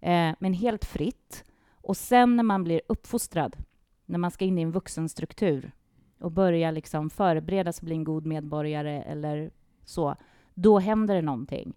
[0.00, 1.44] eh, men helt fritt.
[1.70, 3.56] Och sen när man blir uppfostrad,
[4.06, 5.72] när man ska in i en vuxenstruktur
[6.20, 9.50] och börja liksom förbereda sig att bli en god medborgare eller
[9.84, 10.16] så,
[10.54, 11.74] då händer det någonting.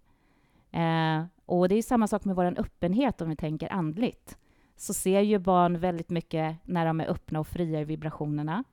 [0.70, 4.38] Eh, och det är samma sak med vår öppenhet om vi tänker andligt.
[4.76, 8.64] Så ser ju barn väldigt mycket när de är öppna och fria i vibrationerna.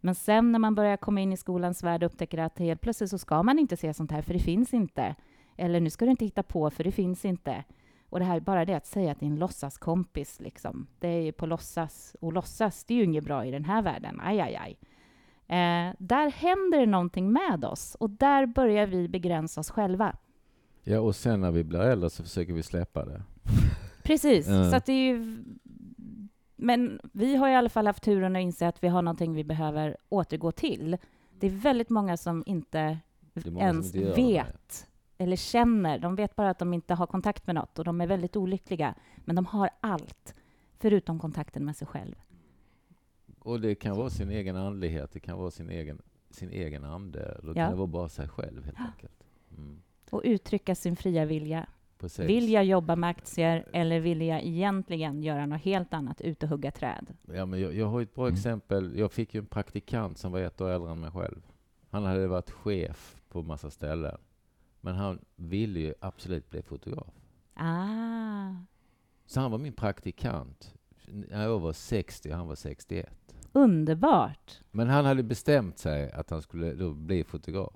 [0.00, 3.10] Men sen när man börjar komma in i skolans värld och upptäcker att helt plötsligt
[3.10, 5.14] så ska man inte se sånt här, för det finns inte.
[5.56, 7.64] Eller nu ska du inte hitta på, för det finns inte.
[8.08, 10.86] Och det här, bara det att säga att det är en låtsaskompis, liksom.
[10.98, 12.16] Det är ju på låtsas.
[12.20, 14.20] Och låtsas, det är ju inget bra i den här världen.
[14.22, 14.78] Aj, aj, aj.
[15.58, 20.16] Eh, där händer det någonting med oss och där börjar vi begränsa oss själva.
[20.82, 23.22] Ja, och sen när vi blir äldre så försöker vi släppa det.
[24.02, 24.70] Precis, Ja.
[24.70, 25.44] så att det är ju...
[26.62, 29.44] Men vi har i alla fall haft turen att inse att vi har någonting vi
[29.44, 30.96] behöver återgå till.
[31.38, 32.98] Det är väldigt många som inte
[33.34, 34.22] många som ens inte gör det.
[34.22, 34.86] vet
[35.18, 35.98] eller känner.
[35.98, 38.94] De vet bara att de inte har kontakt med något och de är väldigt olyckliga.
[39.24, 40.34] Men de har allt,
[40.78, 42.14] förutom kontakten med sig själv.
[43.38, 47.40] Och det kan vara sin egen andlighet, det kan vara sin egen, sin egen ande,
[47.42, 47.68] det Ja.
[47.68, 49.24] kan vara bara sig själv helt enkelt.
[49.56, 49.82] Mm.
[50.10, 51.66] Och uttrycka sin fria vilja.
[52.00, 52.28] Precis.
[52.28, 56.48] Vill jag jobba med aktier eller vill jag egentligen göra något helt annat, ut och
[56.48, 57.06] hugga träd?
[57.34, 58.34] Ja, men jag, jag har ett bra Mm.
[58.34, 58.98] exempel.
[58.98, 61.46] Jag fick ju en praktikant som var ett år äldre än mig själv.
[61.90, 64.18] Han hade varit chef på massa ställen.
[64.80, 67.06] Men han ville ju absolut bli fotograf.
[67.54, 68.52] Ah,
[69.26, 70.74] Så han var min praktikant.
[71.06, 73.10] när Jag var 60 och han var 61.
[73.52, 74.60] underbart!
[74.70, 77.74] Men han hade bestämt sig att han skulle då bli fotograf.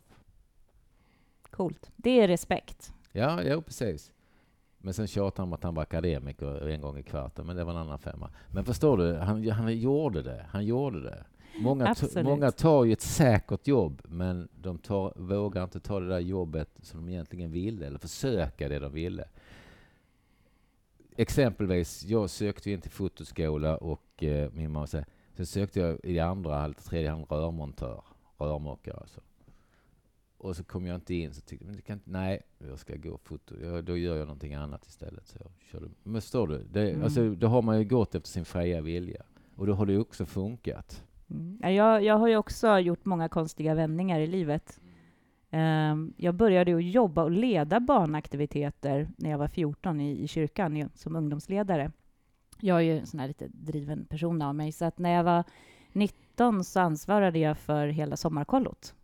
[1.51, 1.91] Coolt.
[1.97, 2.95] Det är respekt.
[3.13, 4.13] Ja, ja precis.
[4.85, 7.65] Men sen tjatade han om att han var akademiker en gång i kvarten, men det
[7.65, 8.31] var en annan femma.
[8.51, 10.47] Men förstår du, han, han gjorde det.
[10.49, 11.25] Han gjorde det.
[11.59, 11.95] Många,
[12.25, 16.69] många tar ju ett säkert jobb, men de tar, vågar inte ta det där jobbet
[16.83, 19.25] som de egentligen ville, eller försöka det de ville.
[21.17, 25.05] Exempelvis, jag sökte in till fotoskola och eh, min mamma sa,
[25.37, 28.03] sen sökte jag i andra, eller tredje hand rörmontör,
[28.39, 29.21] rörmokare alltså.
[30.45, 33.19] Och så kom jag inte in, så tyckte jag, kan inte, nej, jag ska gå
[33.19, 35.27] foto, ja, då gör jag någonting annat istället.
[35.27, 35.87] Så jag körde.
[36.03, 37.05] Men förstår du, det, Mm.
[37.05, 39.23] alltså, då har man ju gått efter sin fria vilja.
[39.57, 41.05] Och då har det ju också funkat.
[41.31, 41.59] Mm.
[41.63, 44.81] Ja, Jag, jag har ju också gjort många konstiga vändningar i livet.
[45.51, 50.91] Ehm, jag började ju jobba och leda barnaktiviteter när jag var 14 i, i kyrkan
[50.95, 51.93] som ungdomsledare.
[52.61, 55.25] Jag är ju en sån här lite driven person av mig, så att när jag
[55.25, 55.45] var
[55.93, 58.95] 19 så ansvarade jag för hela sommarkollot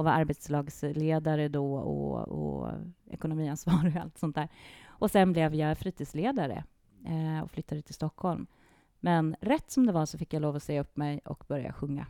[0.00, 2.72] och var arbetslagsledare då och, och
[3.10, 4.48] ekonomiansvarig och allt sånt där.
[4.86, 6.64] Och sen blev jag fritidsledare
[7.06, 8.46] eh, och flyttade till Stockholm.
[9.00, 11.72] Men rätt som det var så fick jag lov att säga upp mig och börja
[11.72, 12.06] sjunga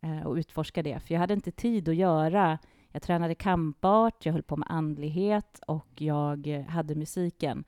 [0.00, 1.00] eh, och utforska det.
[1.00, 2.58] För jag hade inte tid att göra...
[2.94, 7.64] Jag tränade kampart, jag höll på med andlighet och jag hade musiken.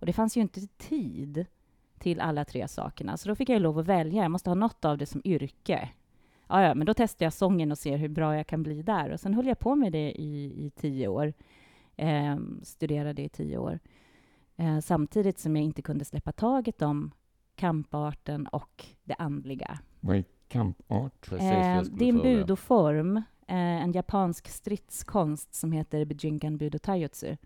[0.00, 1.46] Och det fanns ju inte tid
[1.98, 4.22] till alla tre sakerna, så då fick jag lov att välja.
[4.22, 5.88] Jag måste ha något av det som yrke.
[6.48, 9.10] Ja, ja, men då testar jag sången och ser hur bra jag kan bli där.
[9.10, 11.32] Och sen höll jag på med det i, i tio år.
[11.96, 13.78] Eh, studerade i tio år.
[14.56, 17.10] Eh, samtidigt som jag inte kunde släppa taget om
[17.54, 19.78] kamparten och det andliga.
[20.00, 21.26] Vad är kampart?
[21.28, 27.36] Precis Eh, det är en budoform, eh, en japansk stridskonst som heter Bujinkan Budo Taijutsu.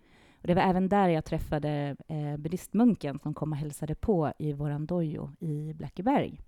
[0.41, 4.53] Och det var även där jag träffade eh, buddhistmunken som kom och hälsade på i
[4.53, 6.39] våran dojo i Blackeberg.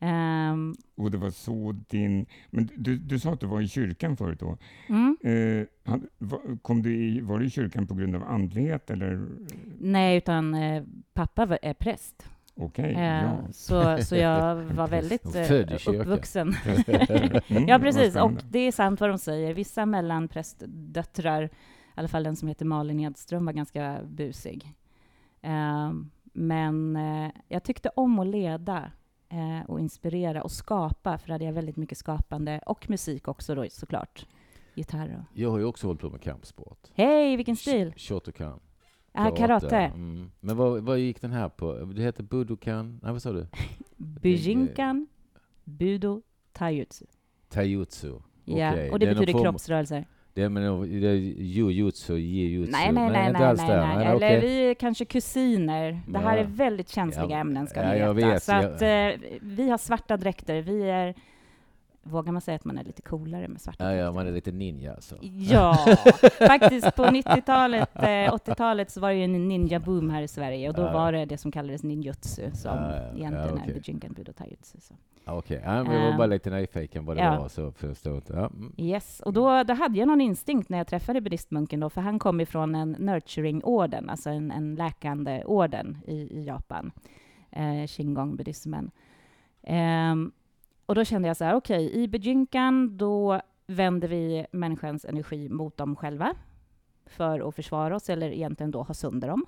[0.00, 2.26] Ehm, Och det var så din...
[2.50, 4.58] Men du, du sa att du var i kyrkan förut då.
[4.88, 5.16] mm.
[6.18, 9.26] Va- kom du i, var du i kyrkan på grund av andlighet eller?
[9.80, 10.82] Nej, utan eh,
[11.14, 12.28] pappa var, är präst.
[12.58, 13.38] Okej, Eh, ja.
[13.52, 15.26] så, så jag var väldigt
[15.86, 16.54] uppvuxen.
[17.48, 18.16] Mm, Ja, precis.
[18.16, 19.54] Och det är sant vad de säger.
[19.54, 21.50] Vissa mellanprästdöttrar, i
[21.94, 24.72] alla fall den som heter Malin Edström, var ganska busig.
[25.42, 26.98] Ehm, men
[27.48, 28.90] jag tyckte om att leda
[29.28, 33.54] eh, och inspirera och skapa, för då hade jag väldigt mycket skapande och musik också
[33.54, 34.26] då såklart.
[34.74, 35.38] Gitarr och...
[35.40, 36.78] Jag har ju också hållit på med kampsport.
[36.94, 37.94] Hej, vilken stil!
[37.96, 38.60] Shotokan.
[39.12, 39.76] Ah, karate.
[39.76, 40.30] Mm.
[40.40, 41.74] Men vad, vad gick den här på?
[41.74, 43.00] Det heter Budokan?
[43.02, 43.46] Nej, vad sa du?
[43.96, 45.06] Bujinkan
[45.64, 47.06] Budo Taijutsu.
[47.48, 48.18] Taijutsu.
[48.44, 50.06] Ja, och det det betyder form- kroppsrörelser.
[50.36, 52.72] Det men, det är jujutsu, jijutsu.
[52.72, 53.96] Nej, nej, nej, nej, nej, nej.
[53.96, 56.00] Nej, Eller vi är kanske kusiner.
[56.06, 58.12] Det här är väldigt känsliga ämnen, ska ni veta.
[58.12, 60.62] vet, Så att eh, vi har svarta dräkter.
[60.62, 61.14] Vi är...
[62.10, 64.12] Vågar man säga att man är lite coolare med svarta Ja, ja, dräkter?
[64.14, 65.16] man är lite ninja alltså.
[65.22, 65.74] Ja,
[66.38, 70.74] faktiskt på 90-talet, eh, 80-talet så var det ju en ninja-boom här i Sverige och
[70.74, 70.92] då Ja.
[70.92, 73.70] var det det som kallades ninjutsu som Ja, ja, ja, egentligen okej.
[73.70, 74.78] är Bujinkan Budo Taijutsu.
[75.24, 77.38] Ja, Okej, ja, men jag var Ehm, bara lite nyfiken vad det ja.
[77.40, 77.72] var, så
[78.16, 78.32] inte.
[78.32, 78.72] Ja, mm.
[78.78, 82.18] Yes, och då, då hade jag någon instinkt när jag träffade buddhistmunken då, för han
[82.18, 86.92] kom ifrån en nurturing-orden, alltså en, en läkande orden i, i Japan,
[87.50, 88.90] eh, Shingon-buddhismen.
[89.62, 90.32] Ehm,
[90.86, 95.76] och då kände jag så här, okej, i Bujinkan då vänder vi människans energi mot
[95.76, 96.34] dem själva
[97.06, 99.46] för att försvara oss, eller egentligen då ha sönder dem,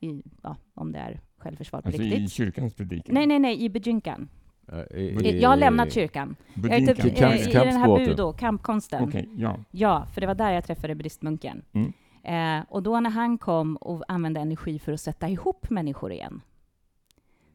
[0.00, 2.32] i, ja, om det är självförsvar på Alltså i riktigt.
[2.32, 3.14] kyrkans predikan?
[3.14, 3.68] Nej, nej, nej, i
[4.96, 6.36] i- i- Jag har lämnat kyrkan.
[6.54, 6.94] Jag är Budinkan?
[6.96, 9.04] typ, Kamp- eh, I den här budo, kampkonsten.
[9.04, 9.58] Okej, ja.
[9.70, 11.62] Ja, för det var där jag träffade buddhistmunken.
[11.72, 11.92] Mm.
[12.60, 16.40] Eh, och då när han kom och använde energi för att sätta ihop människor igen,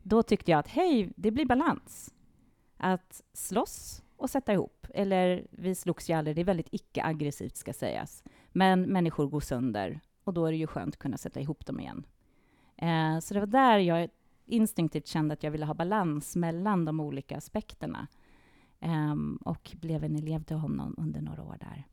[0.04, 2.14] då tyckte jag att hej, det blir balans.
[2.80, 4.88] Att slåss och sätta ihop.
[4.94, 8.24] Eller vi slogs ju aldrig, det är väldigt icke-aggressivt ska sägas.
[8.52, 11.80] Men människor går sönder och då är det ju skönt att kunna sätta ihop dem
[11.80, 12.04] igen.
[12.78, 14.10] Eh, så det var där jag
[14.46, 18.08] instinktivt kände att jag ville ha balans mellan de olika aspekterna.
[18.82, 21.88] Um, och blev en elev till honom under några år där.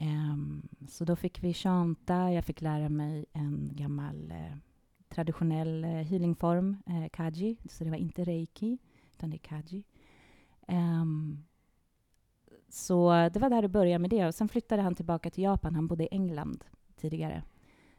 [0.00, 4.56] Um, så då fick vi chanta, jag fick lära mig en gammal eh,
[5.08, 7.56] traditionell eh, healingform, eh, kaji.
[7.68, 8.78] Så det var inte reiki,
[9.16, 9.84] utan det är kaji.
[10.68, 11.44] Um, ehm,
[12.68, 14.26] så det var där det började med det.
[14.26, 15.74] Och sen flyttade han tillbaka till Japan.
[15.74, 16.64] Han bodde i England
[16.96, 17.42] tidigare.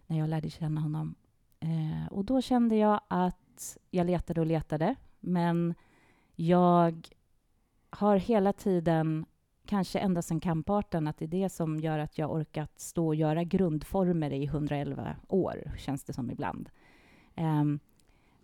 [0.07, 1.15] när jag lärde känna honom.
[1.63, 5.75] Uh, och då kände jag att jag letade och letade, men
[6.35, 7.07] jag
[7.89, 9.25] har hela tiden,
[9.65, 13.15] kanske ända sedan kamparten, att det är det som gör att jag orkat stå och
[13.15, 16.69] göra grundformer i 111 år, känns det som ibland.
[17.37, 17.79] Um,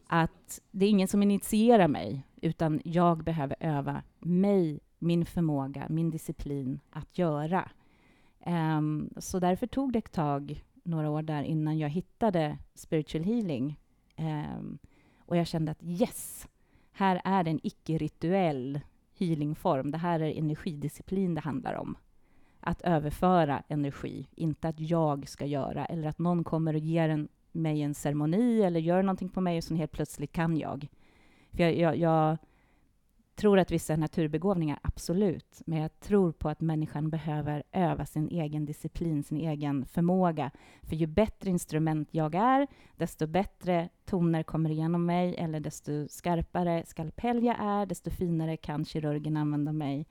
[0.07, 6.09] att det är ingen som initierar mig, utan jag behöver öva mig, min förmåga, min
[6.09, 7.69] disciplin att göra.
[8.45, 13.79] Um, så därför tog det ett tag, några år där, innan jag hittade spiritual healing.
[14.17, 14.77] Um,
[15.17, 16.47] och jag kände att yes,
[16.91, 18.79] här är det en icke-rituell
[19.13, 19.91] healingform.
[19.91, 21.97] Det här är energidisciplin det handlar om.
[22.59, 27.27] Att överföra energi, inte att jag ska göra, eller att någon kommer och ger en,
[27.51, 30.87] mig en ceremoni eller gör någonting på mig och så helt plötsligt kan jag.
[31.51, 32.37] För jag, jag, jag
[33.35, 38.65] tror att vissa naturbegåvningar, absolut, men jag tror på att människan behöver öva sin egen
[38.65, 40.51] disciplin, sin egen förmåga.
[40.81, 46.83] För ju bättre instrument jag är, desto bättre toner kommer igenom mig, eller desto skarpare
[46.85, 50.07] skalpell jag är, desto finare kan kirurgen använda mig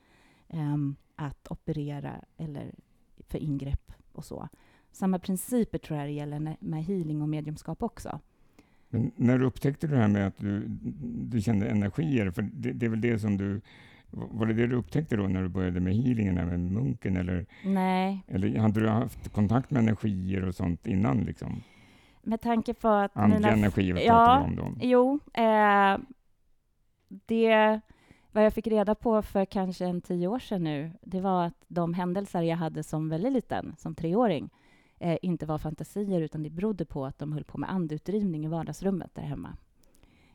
[0.48, 2.74] um, att operera eller
[3.29, 4.48] för ingrepp och så.
[4.92, 8.20] Samma principer tror jag det gäller med healing och mediumskap också.
[8.90, 10.64] Men när du upptäckte det här med att du,
[11.31, 13.61] du kände energier, för det, det, är väl det som du...
[14.11, 17.16] Var det det du upptäckte då när du började med healingen, med munken?
[17.16, 18.24] Eller, Nej.
[18.29, 21.20] Eller hade du haft kontakt med energier och sånt innan?
[21.20, 21.62] Liksom?
[22.22, 23.16] Med tanke på att...
[23.16, 24.79] Andliga mina, energier ja, pratar om då.
[24.81, 25.98] Jo, eh,
[27.26, 27.81] det
[28.33, 31.64] vad jag fick reda på för kanske en tio år sedan nu, det var att
[31.68, 34.50] de händelser jag hade som väldigt liten, som treåring,
[35.00, 38.48] eh, inte var fantasier, utan det berodde på att de höll på med andutdrivning i
[38.48, 39.56] vardagsrummet där hemma.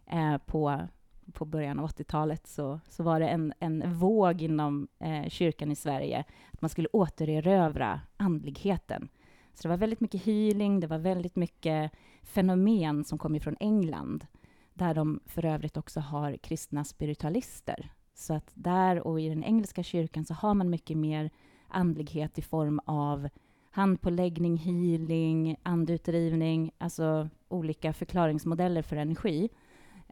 [0.05, 0.87] Eh, på,
[1.33, 5.75] på början av 80-talet så, så var det en, en våg inom eh, kyrkan i
[5.75, 9.09] Sverige att man skulle återerövra andligheten.
[9.53, 11.91] Så det var väldigt mycket healing, det var väldigt mycket
[12.23, 14.27] fenomen som kom ifrån England,
[14.73, 17.91] där de för övrigt också har kristna spiritualister.
[18.13, 21.29] Så att där och i den engelska kyrkan så har man mycket mer
[21.67, 23.29] andlighet i form av
[23.75, 29.49] handpåläggning, healing, andutdrivning, alltså olika förklaringsmodeller för energi.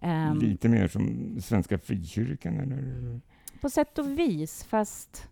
[0.01, 3.21] Um, Lite mer som Svenska frikyrkan, eller?
[3.61, 5.27] På sätt och vis, fast...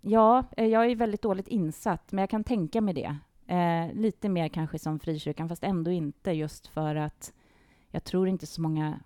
[0.00, 3.16] Ja, eh, jag är väldigt dåligt insatt, men jag kan tänka mig det.
[3.54, 7.32] Eh, lite mer kanske som frikyrkan, fast ändå inte, just för att
[7.90, 9.00] jag tror inte så många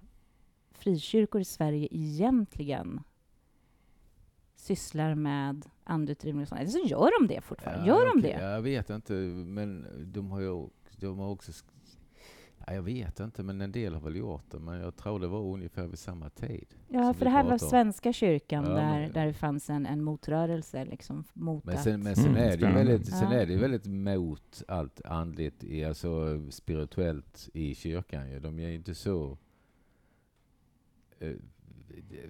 [0.71, 3.01] frikyrkor i Sverige egentligen
[4.57, 6.61] sysslar med andutdrivning och sånt.
[6.61, 7.87] Eller så gör de det fortfarande.
[7.87, 8.40] Ja, gör de det?
[8.40, 10.68] Jag vet inte, men de har ju
[11.07, 11.53] de har också...
[12.66, 14.59] Ja, jag vet inte, men en del har väl gjort det.
[14.59, 16.66] Men jag tror det var ungefär vid samma tid.
[16.88, 20.05] Ja, för det här var Svenska kyrkan, ja, där, men, där det fanns en, en
[20.05, 22.01] motrörelse liksom, mot men sen, att...
[22.01, 23.16] Men sen, mm, är det ju väldigt, ja.
[23.16, 28.42] sen är det väldigt mot allt andligt, i, alltså spirituellt i kyrkan.
[28.42, 29.38] De är ju inte så...
[31.18, 31.33] Eh,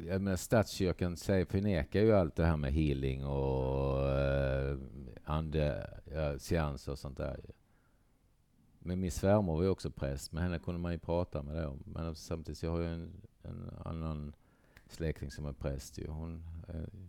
[0.07, 4.79] jag menar, statskyrkan säger, förnekar ju allt det här med healing och uh,
[5.25, 7.41] ande, ja, seanser och sånt där.
[8.79, 11.73] Men min svärmor var ju också präst, med henne kunde man ju prata med det
[11.85, 14.33] Men samtidigt, jag har ju en, en annan
[14.89, 16.09] släkting som är präst ju.
[16.09, 16.35] Hon,
[16.69, 17.09] uh,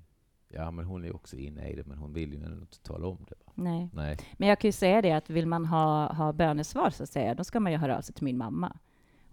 [0.50, 3.26] ja, men hon är också inne i det, men hon vill ju inte tala om
[3.30, 3.36] det.
[3.54, 3.89] Nej.
[3.94, 4.18] Nej.
[4.38, 7.36] Men jag kan ju säga det att vill man ha, ha bönesvar, så att säga,
[7.36, 8.78] då ska man ju höra av sig till min mamma.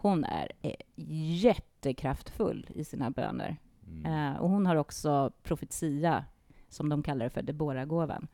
[0.03, 0.53] Hon är
[0.95, 3.57] jättekraftfull i sina böner.
[3.87, 4.33] Mm.
[4.33, 6.25] Eh, och hon har också profetia,
[6.69, 8.29] som de kallar det för, Deborah-gåvan.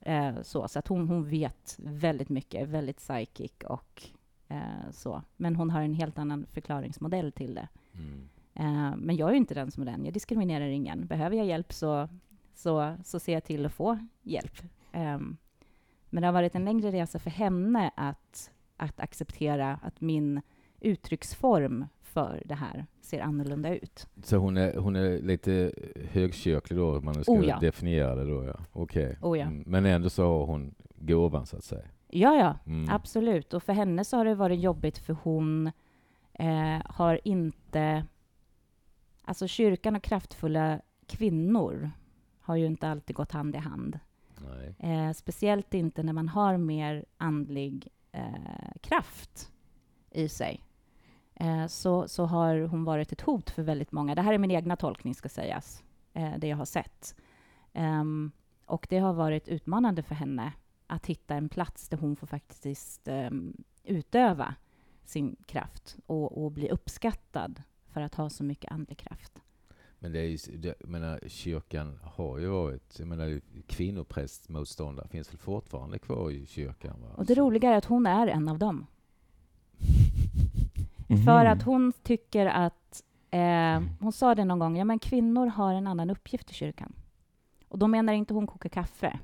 [0.00, 4.02] Eh, så så att hon, hon vet väldigt mycket, väldigt psychic och
[4.48, 5.22] eh, så.
[5.36, 7.68] Men hon har en helt annan förklaringsmodell till det.
[7.92, 8.28] Mm.
[8.54, 10.04] Eh, men jag är inte den som är den.
[10.04, 11.06] Jag diskriminerar ingen.
[11.06, 12.08] Behöver jag hjälp så,
[12.54, 14.62] så, så ser jag till att få hjälp.
[14.92, 15.36] Ehm,
[16.10, 20.40] men det har varit en längre resa för henne att, att acceptera att min
[20.80, 24.06] uttrycksform för det här ser annorlunda ut.
[24.22, 25.72] Så hon är, hon är lite
[26.10, 27.58] högkyrklig då, om man ska oh ja.
[27.58, 28.44] definiera det då?
[28.44, 28.54] Ja.
[28.72, 29.06] Okej.
[29.06, 29.30] Okay.
[29.30, 29.46] Oh ja.
[29.46, 31.84] Mm, men ändå så har hon gåvan, så att säga?
[32.08, 32.88] Ja, ja, mm.
[32.90, 33.54] absolut.
[33.54, 35.66] Och för henne så har det varit jobbigt, för hon
[36.32, 38.06] eh, har inte...
[39.24, 41.90] Alltså kyrkan och kraftfulla kvinnor
[42.40, 43.98] har ju inte alltid gått hand i hand.
[44.78, 49.52] Eh, speciellt inte när man har mer andlig eh, kraft
[50.10, 50.60] i sig.
[51.40, 54.14] Eh, så, så har hon varit ett hot för väldigt många.
[54.14, 57.14] Det här är min egna tolkning, ska sägas, eh, det jag har sett.
[57.74, 58.32] Um,
[58.66, 60.52] och det har varit utmanande för henne
[60.86, 64.54] att hitta en plats där hon får faktiskt um, utöva
[65.04, 69.42] sin kraft och, och bli uppskattad för att ha så mycket andlig kraft.
[69.98, 75.32] Men det är ju, det, jag menar, kyrkan har ju varit, jag menar kvinnoprästmotståndare finns
[75.32, 76.96] väl fortfarande kvar i kyrkan?
[77.00, 77.08] Va?
[77.16, 78.86] Och det roliga är att hon är en av dem.
[81.08, 81.24] Mhm.
[81.24, 85.74] För att hon tycker att, eh, hon sa det någon gång, ja men kvinnor har
[85.74, 86.92] en annan uppgift i kyrkan.
[87.68, 89.18] Och då menar inte hon koka kaffe,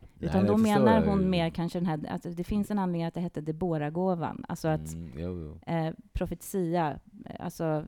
[0.00, 3.04] Nej, utan det då menar hon mer kanske den här, att det finns en anledning
[3.06, 4.44] att det hette Deborah-gåvan.
[4.48, 5.72] Alltså att Mm, jo, jo.
[5.74, 7.84] eh, profetia, eh, alltså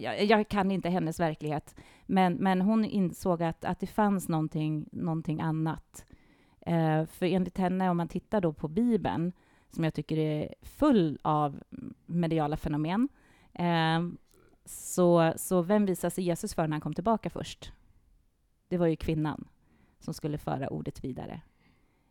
[0.00, 1.74] jag, jag kan inte hennes verklighet,
[2.06, 6.04] men, men hon insåg att, att det fanns någonting, någonting annat.
[6.60, 9.32] Eh, för enligt henne, om man tittar då på Bibeln,
[9.70, 11.60] som jag tycker är full av
[12.06, 13.08] mediala fenomen,
[13.52, 14.00] eh,
[14.64, 17.72] så, så vem visade sig Jesus för när han kom tillbaka först?
[18.68, 19.48] Det var ju kvinnan
[19.98, 21.40] som skulle föra ordet vidare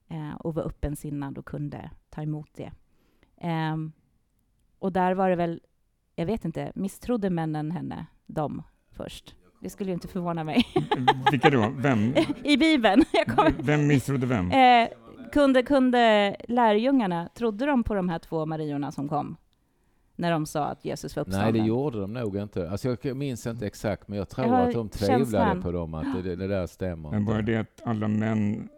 [0.07, 2.71] eh, och var öppensinnad och kunde ta emot det.
[3.37, 3.91] Ehm,
[4.79, 5.61] och där var det väl,
[6.15, 9.35] jag vet inte, misstrodde männen henne, dem, först?
[9.61, 10.65] Det skulle ju inte förvåna mig.
[11.31, 11.73] Vilka då?
[11.77, 12.13] Vem?
[12.43, 13.03] I Bibeln.
[13.59, 14.51] Vem misstrodde vem?
[14.51, 14.89] eh,
[15.31, 19.37] kunde, kunde lärjungarna, trodde de på de här två Mariorna som kom?
[20.15, 21.53] När de sa att Jesus var Nej, uppstånden?
[21.63, 22.69] det gjorde de nog inte.
[22.69, 25.61] Alltså jag minns inte exakt, men jag tror Jag att de tvivlade känslan.
[25.61, 27.09] på dem, att det, det där stämmer.
[27.11, 28.69] Men bara det att alla män,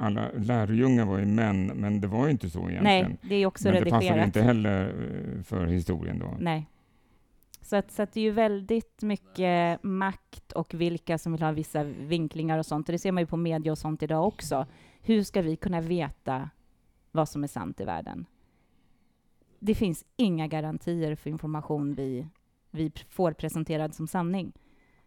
[0.00, 2.82] alla lärjungar var ju män, men det var ju inte så egentligen.
[3.10, 4.26] Nej, det är också men det passade redigerat.
[4.26, 4.88] inte heller
[5.36, 6.34] eh, för historien då.
[6.38, 6.68] Nej.
[7.62, 11.52] Så, att, så att det är ju väldigt mycket makt och vilka som vill ha
[11.52, 12.88] vissa vinklingar och sånt.
[12.88, 14.66] Och det ser man ju på media och sånt idag också.
[15.06, 16.50] Hur ska vi kunna veta
[17.12, 18.26] vad som är sant i världen?
[19.58, 22.26] Det finns inga garantier för information vi,
[22.70, 24.52] vi får presenterad som sanning.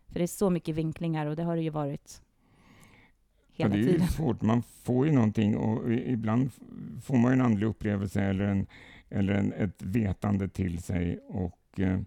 [0.08, 2.22] För det är så mycket vinklingar och det har det ju varit
[3.56, 4.08] Ja, hela det är ju tiden.
[4.08, 4.42] svårt.
[4.42, 6.52] Man får ju någonting och ibland
[7.04, 8.68] får man ju en andlig upplevelse eller, en,
[9.10, 12.00] eller en, ett vetande till sig och eh,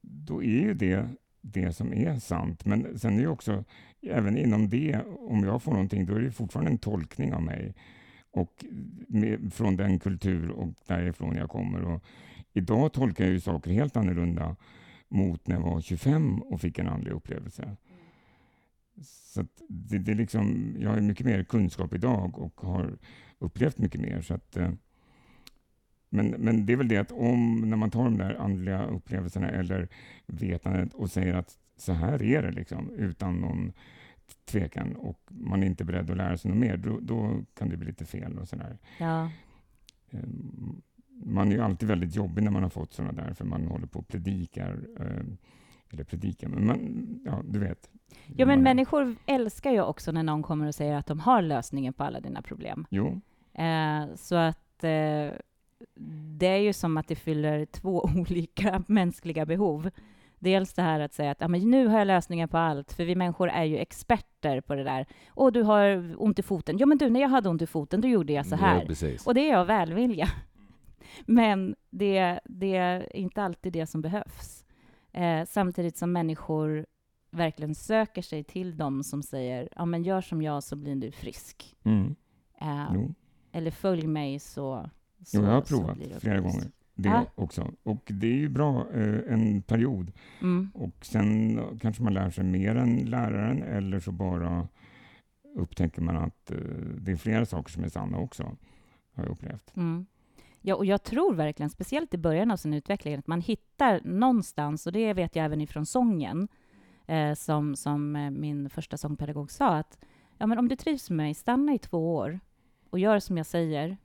[0.00, 1.08] då är ju det
[1.40, 2.64] det som är sant.
[2.64, 3.64] Men sen är ju också,
[4.10, 7.74] även inom det, om jag får någonting, då är det fortfarande en tolkning av mig
[8.30, 8.64] och
[9.08, 11.82] med, från den kultur och därifrån jag kommer.
[11.82, 12.04] Och
[12.52, 14.56] idag tolkar jag ju saker helt annorlunda
[15.08, 17.76] mot när jag var 25 och fick en andlig upplevelse.
[19.02, 22.98] Så att det, det liksom, jag har mycket mer kunskap idag och har
[23.38, 24.20] upplevt mycket mer.
[24.20, 24.70] Så att, eh,
[26.08, 29.50] men, men det är väl det att om, när man tar de där andliga upplevelserna
[29.50, 29.88] eller
[30.26, 33.72] vetandet och säger att så här är det, liksom, utan någon
[34.44, 37.76] tvekan och man är inte beredd att lära sig något mer, då, då kan det
[37.76, 38.78] bli lite fel och sådär.
[38.98, 39.30] Ja.
[40.10, 40.20] Eh,
[41.26, 43.86] Man är ju alltid väldigt jobbig när man har fått sådana där, för man håller
[43.86, 44.80] på och predikar.
[45.00, 45.24] eh,
[45.90, 46.78] Eller predikar, men man,
[47.24, 47.90] ja, du vet.
[48.26, 51.42] ja, men Man- människor älskar ju också när någon kommer och säger att de har
[51.42, 52.86] lösningen på alla dina problem.
[52.90, 53.20] Jo,
[53.56, 55.30] Eh, så att eh,
[56.38, 59.90] det är ju som att det fyller två olika mänskliga behov.
[60.44, 63.04] Dels det här att säga att ja, men nu har jag lösningen på allt, för
[63.04, 65.06] vi människor är ju experter på det där.
[65.28, 66.78] Och du har ont i foten.
[66.78, 68.86] Ja, men du, när jag hade ont i foten, då gjorde jag så Ja, här.
[68.86, 69.26] precis.
[69.26, 70.28] Och det är av välvilja.
[71.26, 74.64] Men det, det är inte alltid det som behövs.
[75.12, 76.86] Eh, samtidigt som människor
[77.30, 81.10] verkligen söker sig till dem som säger ja, men gör som jag så blir du
[81.12, 81.76] frisk.
[81.84, 82.14] mm.
[82.60, 83.14] Eh, jo.
[83.52, 84.90] eller följ mig så,
[85.24, 86.70] så jo, jag har provat flera gånger.
[86.94, 87.26] Det Ja.
[87.34, 87.70] också.
[87.82, 90.12] Och det är ju bra eh, en period.
[90.42, 90.70] Mm.
[90.74, 94.68] Och sen kanske man lär sig mer än läraren eller så bara
[95.54, 96.56] upptäcker man att eh,
[96.98, 98.42] det är flera saker som är sanna också,
[99.14, 99.76] har jag upplevt.
[99.76, 100.06] Mm.
[100.60, 104.86] Ja, och jag tror verkligen, speciellt i början av sin utveckling, att man hittar någonstans,
[104.86, 106.48] och det vet jag även ifrån sången,
[107.06, 109.98] eh, som, som eh, min första sångpedagog sa, att
[110.38, 112.40] ja, men om du trivs med mig, stanna i två år
[112.90, 113.96] och gör som jag säger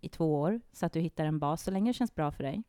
[0.00, 2.42] i två år, så att du hittar en bas så länge det känns bra för
[2.42, 2.62] dig.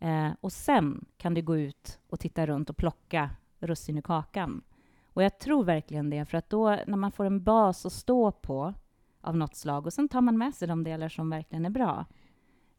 [0.00, 4.62] Eh, och sen kan du gå ut och titta runt och plocka russin ur kakan.
[5.04, 8.32] Och jag tror verkligen det, för att då när man får en bas att stå
[8.32, 8.74] på
[9.20, 12.06] av något slag och sen tar man med sig de delar som verkligen är bra.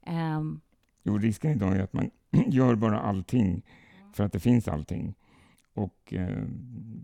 [0.05, 0.61] Ehm,
[1.03, 2.11] Jo, risken idag är att man
[2.47, 3.65] gör bara allting
[4.13, 5.15] för att det finns allting.
[5.73, 6.43] Och, eh,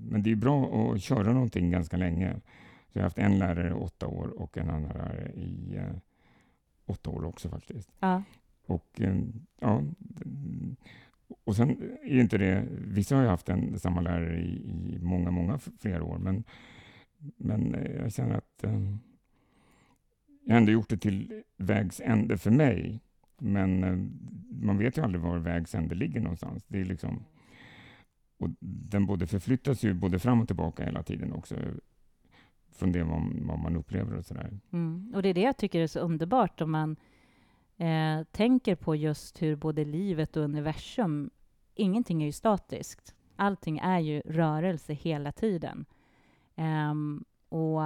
[0.09, 2.33] men det är bra att köra någonting ganska länge.
[2.87, 5.95] Så jag har haft en lärare i åtta år och en annan lärare i eh,
[6.88, 7.91] åtta år också faktiskt.
[7.99, 8.23] ja.
[8.65, 9.17] Och, eh,
[9.59, 9.83] ja,
[11.43, 14.55] och sen är inte det, vissa har ju haft en samma lärare i,
[14.95, 16.43] i många, många fler år, men,
[17.38, 18.81] men eh, jag känner att eh,
[20.45, 23.01] jag har ändå gjort det till vägs ände för mig.
[23.38, 23.79] Men
[24.49, 26.63] man vet ju aldrig var vägs ände ligger någonstans.
[26.67, 27.25] Det är liksom,
[28.38, 31.55] och den både förflyttas ju både fram och tillbaka hela tiden också,
[32.72, 34.59] från det vad, vad man upplever och sådär.
[34.72, 35.11] Mm.
[35.15, 36.95] Och det är det jag tycker är så underbart om man
[37.78, 41.30] eh, tänker på just hur både livet och universum,
[41.76, 43.15] ingenting är ju statiskt.
[43.36, 45.86] Allting är ju rörelse hela tiden.
[46.55, 47.82] Um, och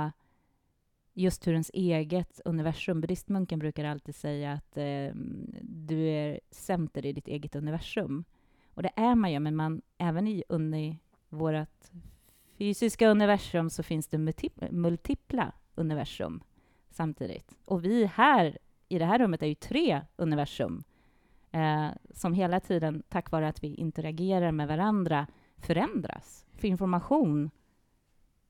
[1.13, 5.15] just hur ens eget universum, buddhistmunken brukar alltid säga att eh,
[5.61, 8.23] du är center i ditt eget universum.
[8.73, 10.43] Och det är man ju, men man, även i,
[10.75, 11.91] i vårt
[12.61, 14.17] fysiska universum så finns det
[14.71, 16.43] multipla universum
[16.89, 17.57] samtidigt.
[17.65, 18.57] Och vi här
[18.87, 20.83] i det här rummet är ju tre universum
[21.51, 26.45] eh, som hela tiden, tack vare att vi interagerar med varandra, förändras.
[26.53, 27.49] För information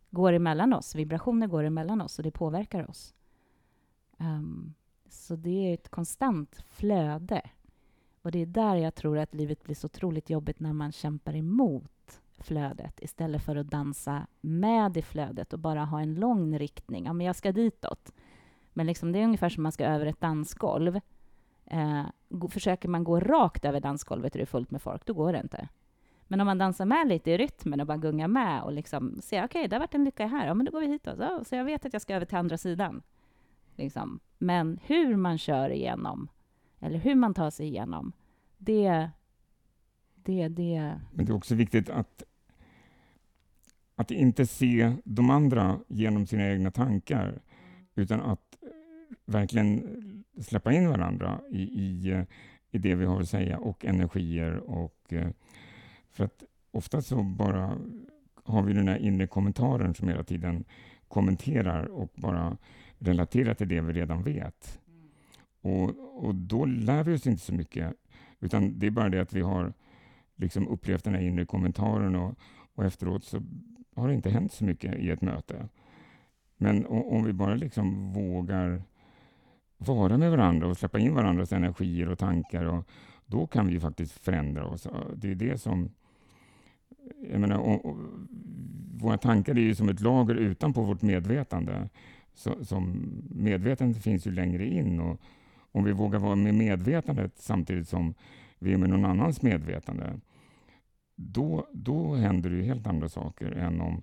[0.09, 3.13] går emellan oss, vibrationer går emellan oss och det påverkar oss.
[4.17, 4.73] Um,
[5.09, 7.41] så det är ett konstant flöde.
[8.21, 11.35] Och det är där jag tror att livet blir så otroligt jobbigt när man kämpar
[11.35, 11.90] emot
[12.41, 17.05] flödet istället för att dansa med i flödet och bara ha en lång riktning.
[17.05, 18.13] Ja, men jag ska ditåt.
[18.73, 20.99] Men liksom det är ungefär som man ska över ett dansgolv.
[21.65, 22.03] Eh,
[22.49, 25.39] försöker man gå rakt över dansgolvet och det är fullt med folk, då går det
[25.39, 25.67] inte.
[26.31, 29.37] Men om man dansar med lite i rytmen och bara gungar med och liksom ser,
[29.37, 31.15] okej, okay, det har varit en lycka här, ja men då går vi hitåt.
[31.19, 33.01] Ja, så jag vet att jag ska över till andra sidan.
[33.75, 34.19] Liksom.
[34.37, 36.27] Men hur man kör igenom,
[36.79, 38.13] eller hur man tar sig igenom,
[38.57, 39.09] det,
[40.15, 40.99] det, det...
[41.11, 42.23] Men det är också viktigt att,
[44.01, 47.41] att inte se de andra genom sina egna tankar,
[47.95, 48.57] utan att
[49.25, 49.83] verkligen
[50.41, 52.25] släppa in varandra i, i,
[52.71, 54.57] i det vi har att säga och energier.
[54.57, 55.29] Och, eh,
[56.11, 57.77] för att ofta så bara
[58.43, 60.65] har vi den här inre kommentaren som hela tiden
[61.07, 62.57] kommenterar och bara
[62.97, 64.79] relaterar till det vi redan vet.
[65.61, 67.93] Och, och då lär vi oss inte så mycket,
[68.39, 69.73] utan det är bara det att vi har
[70.35, 72.35] liksom upplevt den här inre kommentaren och,
[72.75, 73.41] och efteråt så
[73.95, 75.67] har det inte hänt så mycket i ett möte.
[76.57, 78.81] Men om vi bara liksom vågar
[79.77, 82.87] vara med varandra och släppa in varandras energier och tankar, och
[83.25, 84.87] då kan vi faktiskt förändra oss.
[85.15, 85.89] Det är det som...
[87.31, 87.97] Jag menar, och, och,
[88.95, 91.89] våra tankar är ju som ett lager utanpå vårt medvetande.
[92.33, 94.99] Så, som medvetandet finns ju längre in.
[94.99, 95.21] Och
[95.71, 98.13] om vi vågar vara med medvetandet samtidigt som
[98.59, 100.19] vi är med någon annans medvetande,
[101.21, 104.01] då, då händer det ju helt andra saker än om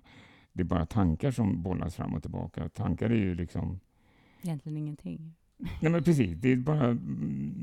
[0.53, 2.69] det är bara tankar som bollas fram och tillbaka.
[2.69, 3.79] Tankar är ju liksom...
[4.41, 5.35] Egentligen ingenting.
[5.81, 6.37] Nej, men precis.
[6.37, 6.97] Det är bara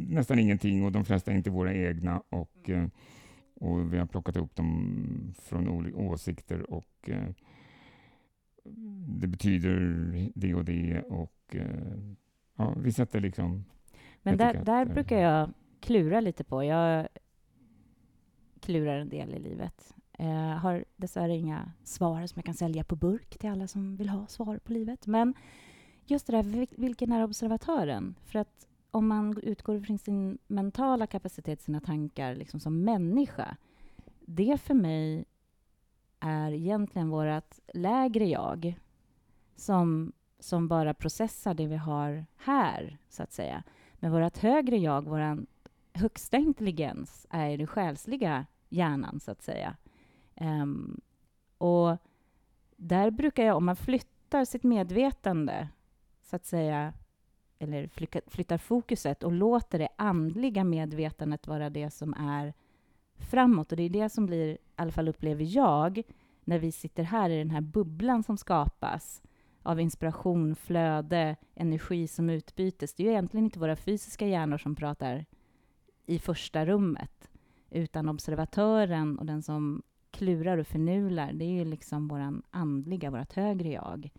[0.08, 2.22] nästan ingenting och de flesta är inte våra egna.
[2.28, 2.90] Och, mm.
[3.54, 7.28] och vi har plockat ihop dem från olika åsikter och eh,
[9.08, 9.78] det betyder
[10.34, 11.98] det och det och eh,
[12.56, 13.64] ja, vi sätter liksom...
[14.22, 15.50] Men där, där brukar jag
[15.80, 16.64] klura lite på.
[16.64, 17.08] Jag
[18.68, 19.94] lurar en del i livet.
[20.18, 24.08] Jag har dessvärre inga svar som jag kan sälja på burk till alla som vill
[24.08, 25.06] ha svar på livet.
[25.06, 25.34] Men
[26.04, 28.14] just det där, vilken är observatören?
[28.24, 33.56] För att om man utgår från sin mentala kapacitet, sina tankar liksom som människa,
[34.20, 35.24] det för mig
[36.20, 38.78] är egentligen vårt lägre jag
[39.56, 43.62] som, som bara processar det vi har här, så att säga.
[43.94, 45.46] Men vårt högre jag, vår
[45.92, 49.76] högsta intelligens, är det själsliga hjärnan, så att säga.
[50.40, 51.00] Um,
[51.58, 51.96] och
[52.76, 55.68] där brukar jag, om man flyttar sitt medvetande,
[56.22, 56.92] så att säga,
[57.58, 57.88] eller
[58.30, 62.54] flyttar fokuset och låter det andliga medvetandet vara det som är
[63.16, 63.72] framåt.
[63.72, 66.02] Och det är det som blir, i alla fall upplever jag,
[66.44, 69.22] när vi sitter här i den här bubblan som skapas
[69.62, 72.94] av inspiration, flöde, energi som utbytes.
[72.94, 75.26] Det är ju egentligen inte våra fysiska hjärnor som pratar
[76.06, 77.30] i första rummet,
[77.70, 83.32] utan observatören och den som klurar och förnular, det är ju liksom vår andliga, vårt
[83.32, 84.10] högre jag.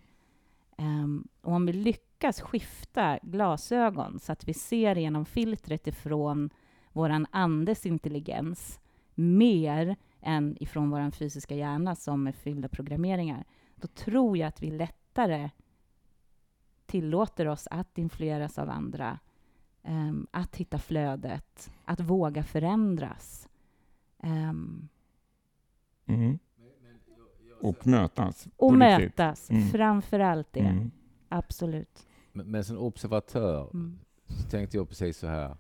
[0.78, 6.50] Um, och om vi lyckas skifta glasögon så att vi ser genom filtret ifrån
[6.92, 8.80] vår andes intelligens
[9.16, 13.46] mer än ifrån vår fysiska hjärna som är fylld av programmeringar,
[13.76, 15.50] då tror jag att vi lättare
[16.86, 19.20] tillåter oss att influeras av andra,
[19.88, 23.50] um, att hitta flödet, att våga förändras.
[24.24, 24.90] Um,
[26.06, 26.40] mm.
[27.62, 28.48] Och mötas.
[28.56, 29.68] Och mötas, mm.
[29.68, 30.60] framför allt det.
[30.60, 30.92] Mm.
[31.30, 32.08] Absolut.
[32.32, 34.00] Men, men som observatör mm.
[34.28, 35.58] så tänkte jag precis så här.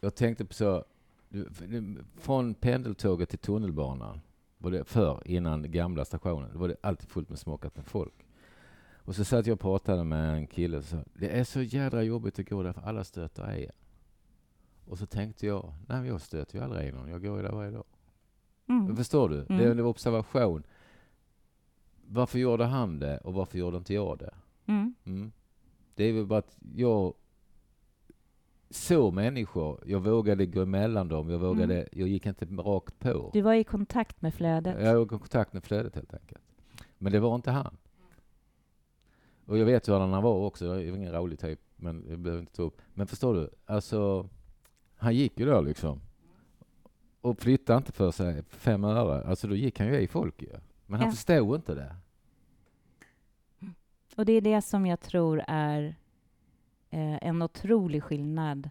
[0.00, 0.84] Jag tänkte på så,
[2.16, 4.20] från pendeltåget till tunnelbanan,
[4.58, 8.27] var det förr, innan gamla stationen, då var det alltid fullt med småkat med folk.
[9.08, 12.02] Och så satt jag och pratade med en kille och sa, det är så jädra
[12.02, 13.72] jobbigt att gå där för alla stöter er.
[14.84, 17.70] Och så tänkte jag, nej jag stöter ju aldrig någon, jag går ju där varje
[17.70, 17.84] dag.
[18.68, 18.96] Mm.
[18.96, 19.36] Förstår du?
[19.36, 19.56] Mm.
[19.58, 20.62] Det är en observation.
[22.06, 24.34] Varför gjorde han det och varför gjorde inte jag det?
[24.66, 24.94] Mm.
[25.04, 25.32] Mm.
[25.94, 27.14] Det är väl bara att jag
[28.70, 29.82] såg människor.
[29.86, 31.30] Jag vågade gå emellan dem.
[31.30, 31.88] Jag, vågade, mm.
[31.92, 33.30] jag gick inte rakt på.
[33.32, 34.84] Du var i kontakt med flödet?
[34.84, 36.42] Jag var i kontakt med flödet helt enkelt.
[36.98, 37.76] Men det var inte han.
[39.48, 40.64] Och jag vet hur han var också.
[40.64, 42.82] Det var ingen rolig typ, men jag behöver inte ta upp.
[42.94, 43.50] Men förstår du?
[43.66, 44.28] Alltså,
[44.96, 46.00] han gick ju då liksom.
[47.20, 49.24] Och flyttade inte för sig fem öre.
[49.24, 50.56] Alltså då gick han ju i folk ju.
[50.86, 51.12] Men han ja.
[51.12, 51.96] förstod inte det.
[54.16, 55.96] Och det är det som jag tror är
[56.90, 58.70] eh, en otrolig skillnad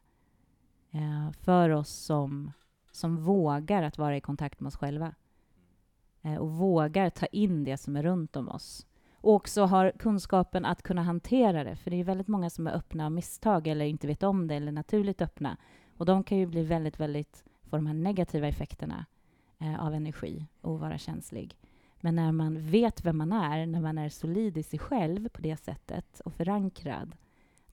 [0.91, 2.51] eh, för oss som,
[2.91, 5.15] som vågar att vara i kontakt med oss själva.
[6.21, 8.87] Eh, och vågar ta in det som är runt om oss.
[9.21, 11.75] Och också har kunskapen att kunna hantera det.
[11.75, 14.55] För det är väldigt många som är öppna av misstag eller inte vet om det
[14.55, 15.57] eller naturligt öppna.
[15.97, 19.05] Och de kan ju bli väldigt, väldigt, få de här negativa effekterna
[19.59, 21.57] eh, av energi och vara känslig.
[22.01, 25.41] Men när man vet vem man är, när man är solid i sig själv på
[25.41, 27.15] det sättet och förankrad,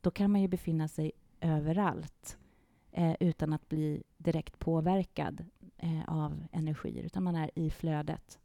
[0.00, 2.38] då kan man ju befinna sig överallt
[2.92, 5.44] eh, utan att bli direkt påverkad
[5.76, 8.38] eh, av energier, utan man är i flödet.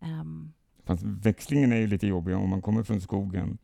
[0.00, 0.52] Um.
[0.88, 3.58] Fast växlingen är ju lite jobbig om man kommer från skogen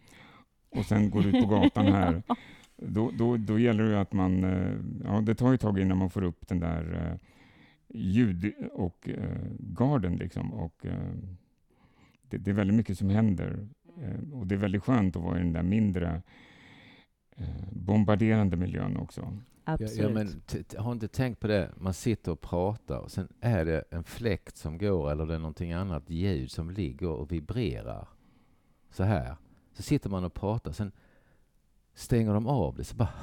[0.70, 2.22] och sen går ut på gatan här.
[2.77, 4.45] Då, då, då gäller det att man...
[4.45, 4.72] Eh,
[5.05, 7.18] ja, det tar ett tag innan man får upp den där eh,
[8.01, 10.16] ljud och eh, garden.
[10.16, 10.87] Liksom, och,
[12.29, 13.68] det, det, är väldigt mycket som händer.
[14.33, 16.22] Och det är väldigt skönt att vara i den där mindre
[17.70, 19.39] bombarderande miljön också.
[19.64, 19.97] Absolut.
[19.97, 23.64] Ja, ja, men har inte tänkt på det, man sitter och pratar och sen är
[23.64, 28.09] det en fläkt som går eller det är någonting annat ljud som ligger och vibrerar.
[28.91, 29.37] Så här.
[29.72, 30.93] Så sitter man och pratar, sen
[31.95, 32.85] stänger de av det.
[32.85, 33.14] Så bara,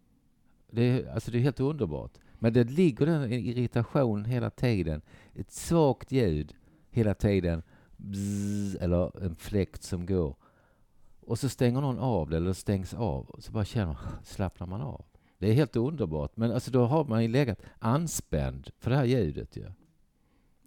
[0.70, 2.12] det, är, alltså det är helt underbart.
[2.38, 5.02] Men det ligger den irritation hela tiden.
[5.34, 6.54] Ett svagt ljud
[6.90, 7.62] hela tiden.
[7.96, 10.36] Bzz, eller en fläkt som går.
[11.30, 13.26] Och så stänger någon av det, eller stängs av.
[13.26, 15.04] Och så bara känner slappnar man av.
[15.38, 16.36] Det är helt underbart.
[16.36, 19.60] Men alltså då har man ju legat anspänd för det här ljudet ju.
[19.62, 19.68] Ja.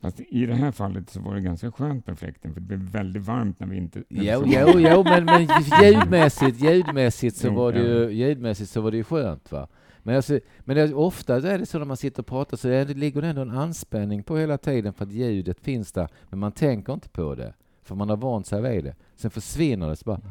[0.01, 2.79] Fast i det här fallet så var det ganska skönt med fläkten, för det blev
[2.79, 4.03] väldigt varmt när vi inte...
[4.09, 5.41] Jo, jo, jo, men, men
[5.81, 9.51] ljudmässigt, ljudmässigt, så var det ju, ljudmässigt så var det ju skönt.
[9.51, 9.67] Va?
[10.03, 12.85] Men, alltså, men det, ofta är det så när man sitter och pratar så det
[12.85, 16.51] ligger det ändå en anspänning på hela tiden för att ljudet finns där, men man
[16.51, 18.95] tänker inte på det, för man har vant sig vid det.
[19.15, 20.21] Sen försvinner det, så bara...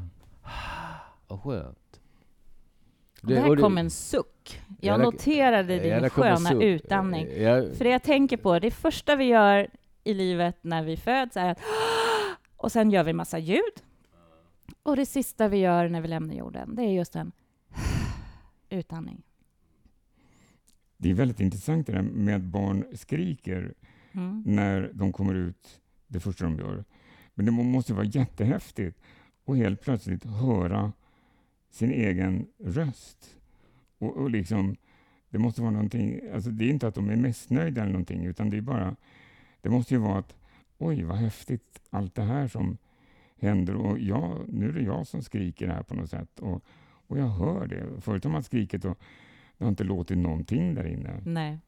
[1.28, 1.78] Vad skönt.
[3.22, 4.62] Det, här kom en suck.
[4.80, 7.26] Jag ja, noterade din sköna utandning.
[7.76, 9.68] För det jag tänker på, det första vi gör
[10.04, 11.58] i livet när vi föds är att
[12.56, 13.82] och sen gör vi massa ljud.
[14.82, 17.32] Och det sista vi gör när vi lämnar jorden, det är just en
[18.70, 19.22] utandning.
[20.96, 23.74] Det är väldigt intressant det där med att barn skriker
[24.12, 24.42] mm.
[24.46, 26.84] när de kommer ut, det första de gör.
[27.34, 29.01] Men det måste vara jättehäftigt
[29.46, 30.92] att helt plötsligt höra
[31.70, 33.36] sin egen röst.
[33.98, 34.76] Och, och liksom,
[35.30, 38.50] det måste vara någonting, alltså det är inte att de är missnöjda eller någonting, utan
[38.50, 38.96] det är bara,
[39.60, 40.34] det måste ju vara att
[40.78, 42.78] oj, vad häftigt allt det här som
[43.36, 46.64] händer och jag, nu är det jag som skriker här på något sätt och,
[47.06, 48.00] och jag hör det.
[48.00, 48.98] Förut har man skrikit och
[49.58, 51.20] det har inte låtit någonting där inne.
[51.24, 51.58] Nej.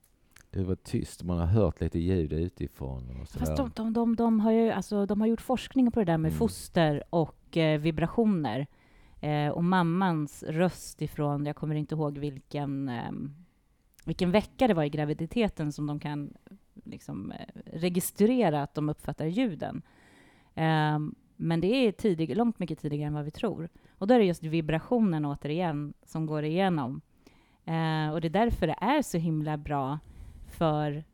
[0.50, 3.20] Det var tyst, man har hört lite ljud utifrån.
[3.20, 6.06] Och Fast de, de, de, de, har ju, alltså, de har gjort forskning på det
[6.06, 6.38] där med mm.
[6.38, 8.66] foster och mycket vibrationer.
[9.20, 13.12] Eh, och mammans röst ifrån, jag kommer inte ihåg vilken, eh,
[14.04, 16.34] vilken vecka det var i graviditeten som de kan
[16.84, 19.82] liksom, eh, registrera att de uppfattar ljuden.
[20.54, 20.98] Eh,
[21.36, 23.68] men det är tidig, långt mycket tidigare än vad vi tror.
[23.98, 27.00] Och då är det just vibrationen återigen som går igenom.
[27.64, 29.98] Eh, och det är därför det är så himla bra
[30.58, 31.04] för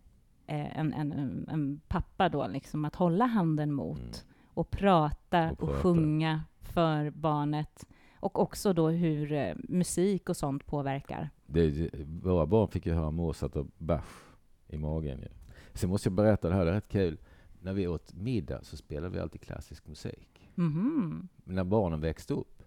[0.47, 4.30] eh, en, en, en, pappa då, liksom, att hålla handen mot mm
[4.61, 7.87] och, prata och, och sjunga för barnet
[8.21, 11.31] och också då hur eh, musik och sånt påverkar.
[11.47, 11.91] Det,
[12.23, 14.35] våra barn fick ju höra Mozart och Bach
[14.69, 15.21] i magen.
[15.23, 15.29] Ja.
[15.75, 17.19] Sen måste jag berätta det här, det är rätt kul.
[17.63, 20.51] När vi åt middag så spelade vi alltid klassisk musik.
[20.57, 21.29] Mm.
[21.45, 22.63] När barnen växte upp.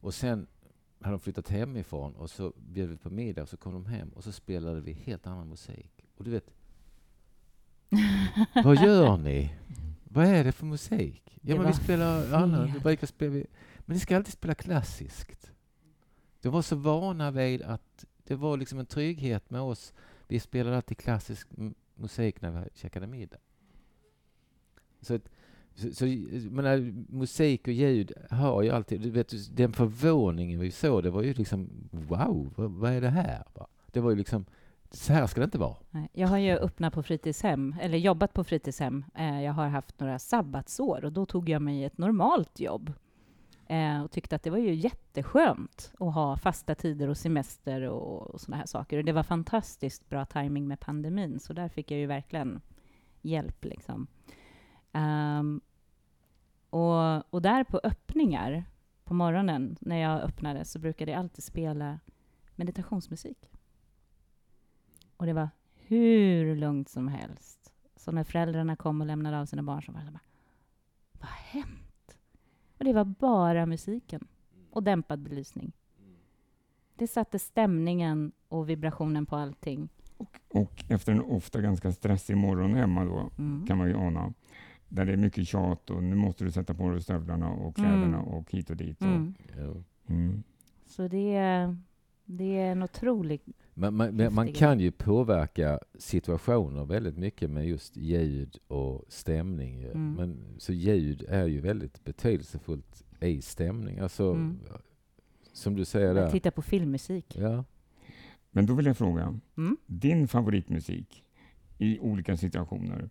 [0.00, 0.46] Och sen
[1.00, 4.08] hade de flyttat hemifrån och så bjöd vi på middag och så kom de hem
[4.08, 6.06] och så spelade vi helt annan musik.
[6.16, 6.50] Och du vet,
[8.64, 9.54] vad gör ni?
[10.12, 11.38] Vad är det för musik?
[11.42, 12.72] Ja, men vi spelar annan.
[12.72, 13.32] Vi brukar spela,
[13.78, 15.50] men ni ska alltid spela klassiskt.
[16.40, 19.92] De var så vana vid att det var liksom en trygghet med oss.
[20.28, 21.48] Vi spelade alltid klassisk
[21.94, 23.38] musik när vi käkade middag.
[25.00, 25.18] Så,
[25.74, 26.04] så, så
[26.50, 29.00] menar, musik och ljud har ju alltid...
[29.00, 33.10] Du vet, den förvåningen vi såg, det var ju liksom wow, vad, vad är det
[33.10, 33.44] här?
[33.86, 34.44] Det var ju liksom
[34.92, 35.76] så här ska det inte vara.
[36.12, 39.04] Jag har ju öppnat på fritidshem, eller jobbat på fritidshem.
[39.14, 42.92] Eh, jag har haft några sabbatsår och då tog jag mig ett normalt jobb
[43.68, 48.34] eh, och tyckte att det var ju jätteskönt att ha fasta tider och semester och,
[48.34, 48.98] och här saker.
[48.98, 52.60] Och det var fantastiskt bra timing med pandemin, så där fick jag ju verkligen
[53.22, 53.64] hjälp.
[53.64, 54.06] Liksom.
[54.92, 55.60] Um,
[56.70, 58.64] och, och där på öppningar
[59.04, 61.98] på morgonen när jag öppnade så brukade jag alltid spela
[62.56, 63.51] meditationsmusik.
[65.22, 67.72] Och det var hur lugnt som helst.
[67.96, 70.20] Så när föräldrarna kom och lämnade av sina barn så var det bara,
[71.12, 72.18] vad har hänt?
[72.78, 74.28] Och det var bara musiken
[74.70, 75.72] och dämpad belysning.
[76.94, 79.88] Det satte stämningen och vibrationen på allting.
[80.16, 83.66] Och, och efter en ofta ganska stressig morgon hemma då, mm.
[83.66, 84.32] kan man ju ana,
[84.88, 88.18] där det är mycket tjat och nu måste du sätta på dig stövlarna och kläderna
[88.18, 88.20] mm.
[88.20, 89.00] och hit och dit.
[89.00, 89.34] Och, mm.
[90.08, 90.42] mm.
[90.86, 91.76] Så det är,
[92.36, 93.40] det är en otrolig
[93.74, 99.82] man, man, man, kan ju påverka situationer väldigt mycket med just ljud och stämning.
[99.82, 100.14] Mm.
[100.14, 103.98] Men, så ljud är ju väldigt betydelsefullt i stämning.
[103.98, 104.58] Alltså, mm.
[105.52, 106.30] Som du säger där.
[106.30, 107.36] Titta på filmmusik.
[107.36, 107.64] Ja.
[108.50, 109.76] Men då vill jag fråga, mm.
[109.86, 111.24] din favoritmusik
[111.78, 113.10] i olika situationer.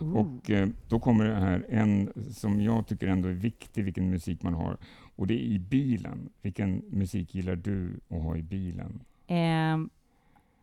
[0.00, 0.16] Ooh.
[0.16, 4.42] Och eh, då kommer det här en som jag tycker ändå är viktig, vilken musik
[4.42, 4.78] man har.
[5.18, 6.28] Och det är i bilen.
[6.42, 9.00] Vilken musik gillar du att ha i bilen?
[9.26, 9.78] Eh,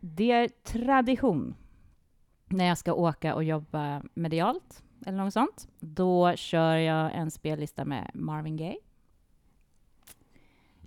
[0.00, 1.54] det är tradition
[2.46, 5.68] när jag ska åka och jobba medialt eller något sånt.
[5.80, 8.78] Då kör jag en spellista med Marvin Gaye.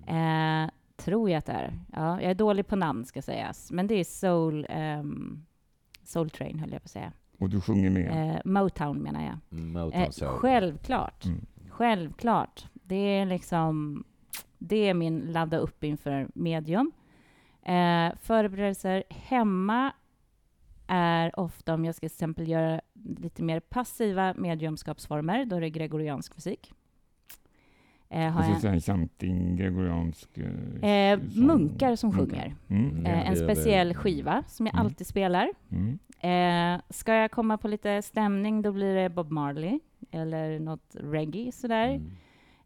[0.08, 1.80] Eh, tror jag att det är.
[1.94, 4.68] Ja, jag är dålig på namn ska sägas, men det är Soul,
[5.00, 5.46] um,
[6.04, 7.14] Soul Train höll jag på att säga.
[7.38, 8.36] Och du sjunger med?
[8.36, 9.60] Eh, Motown menar jag.
[9.60, 11.26] Mm, Motown, eh, självklart.
[11.26, 11.46] Mm.
[11.70, 12.68] Självklart.
[12.90, 14.04] Det är liksom,
[14.58, 16.92] det är min ladda upp inför medium.
[17.64, 19.92] Eh, förberedelser hemma
[20.88, 22.82] är ofta, om jag ska till exempel göra
[23.18, 26.74] lite mer passiva mediumskapsformer, då är det gregoriansk musik.
[28.10, 28.62] Eh, har jag...
[28.62, 30.38] Säga something gregoriansk?
[30.38, 32.56] Eh, eh munkar som sjunger.
[32.68, 33.06] Mm.
[33.06, 34.86] Eh, en speciell skiva som jag mm.
[34.86, 35.50] alltid spelar.
[35.72, 36.00] Mm.
[36.20, 39.80] Eh, ska jag komma på lite stämning, då blir det Bob Marley
[40.12, 41.88] eller något reggae sådär.
[41.88, 42.12] Mm.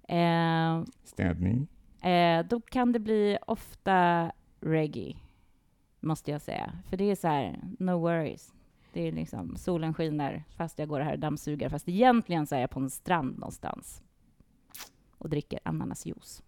[0.08, 1.68] Eh, Städning?
[2.49, 5.16] då kan det bli ofta reggae,
[5.99, 6.74] måste jag säga.
[6.89, 8.54] För det är så här, no worries.
[8.93, 12.60] Det är liksom, solen skiner fast jag går här och dammsuger, fast egentligen så är
[12.60, 14.04] jag på en strand någonstans
[15.18, 16.43] och dricker ananasjuice.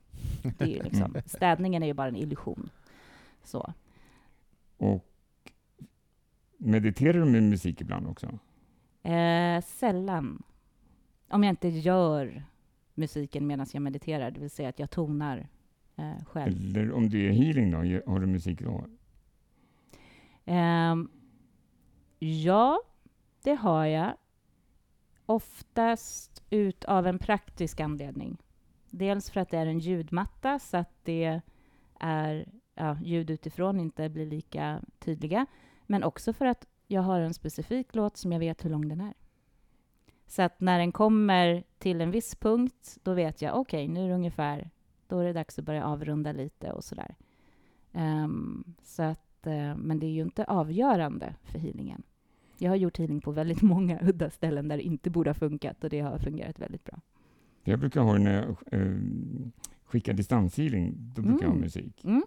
[0.57, 2.69] Det är liksom, städningen är ju bara en illusion.
[3.43, 3.73] Så.
[4.77, 5.05] Och
[6.57, 8.39] mediterar du med musik ibland också?
[9.09, 10.43] Eh, sällan.
[11.29, 12.43] Om jag inte gör
[12.95, 15.47] musiken medan jag mediterar, det vill säga att jag tonar
[15.95, 16.53] eh, själv.
[16.53, 17.77] Eller om det är healing då,
[18.11, 18.85] har du musik då?
[20.53, 21.11] Um,
[22.19, 22.81] ja,
[23.43, 24.13] det har jag.
[25.25, 28.37] Oftast ut av en praktisk anledning.
[28.89, 31.41] Dels för att det är en ljudmatta, så att det
[31.99, 35.45] är ja, ljud utifrån inte blir lika tydliga.
[35.85, 39.01] Men också för att jag har en specifik låt som jag vet hur lång den
[39.01, 39.13] är.
[40.27, 44.03] Så att när den kommer till en viss punkt, då vet jag okej, okay, nu
[44.03, 44.69] är det ungefär
[45.07, 47.15] då är det dags att börja avrunda lite och sådär.
[47.91, 52.03] Um, så att, uh, men det är ju inte avgörande för healingen.
[52.57, 55.83] Jag har gjort healing på väldigt många udda ställen där det inte borde ha funkat
[55.83, 57.01] och det har fungerat väldigt bra.
[57.63, 58.99] Jag brukar ha när jag uh,
[59.85, 61.41] skickar distanshealing, då brukar mm.
[61.41, 61.61] jag ha mm.
[61.61, 62.05] musik.
[62.05, 62.23] Mm.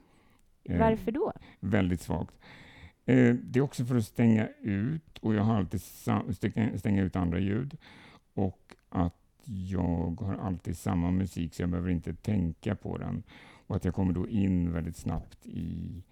[0.70, 1.32] Uh, Varför då?
[1.60, 2.34] Väldigt svagt.
[3.08, 7.16] Uh, det är också för att stänga ut, och jag har alltid stänga, stänga ut
[7.16, 7.76] andra ljud,
[8.34, 13.22] och att jag har alltid samma musik så jag behöver inte tänka på den.
[13.66, 16.02] Och att jag kommer då in väldigt snabbt i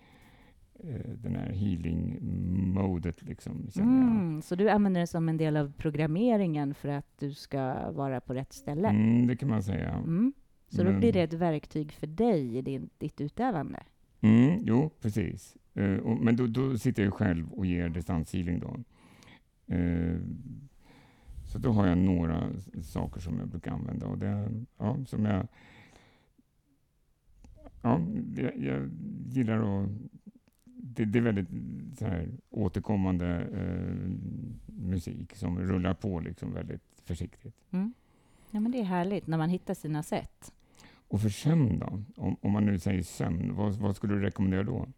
[0.74, 3.22] eh, den här healing-modet.
[3.22, 7.90] Liksom, mm, så du använder det som en del av programmeringen för att du ska
[7.90, 8.88] vara på rätt ställe?
[8.88, 9.90] Mm, det kan man säga.
[9.90, 10.32] Mm.
[10.68, 13.82] Så Men, då blir det ett verktyg för dig i din, ditt utövande?
[14.20, 15.56] Mm, jo, precis.
[15.78, 18.60] Uh, och, men då, då, sitter jag själv och ger distanshealing.
[18.60, 18.76] Då.
[19.74, 20.20] Uh,
[21.46, 22.52] så då har jag några
[22.82, 24.06] saker som jag brukar använda.
[24.06, 25.46] Och det, ja, som jag,
[27.82, 28.00] ja,
[28.36, 28.90] jag, jag
[29.26, 29.88] gillar att...
[30.64, 31.48] Det, det, är väldigt
[31.98, 34.10] så här, återkommande eh,
[34.66, 37.54] musik som rullar på liksom väldigt försiktigt.
[37.70, 37.94] Mm.
[38.50, 40.52] Ja, men det är härligt när man hittar sina sätt.
[41.08, 42.02] Och för sömn då?
[42.16, 44.88] Om, om man nu säger sömn, vad, vad skulle du rekommendera då?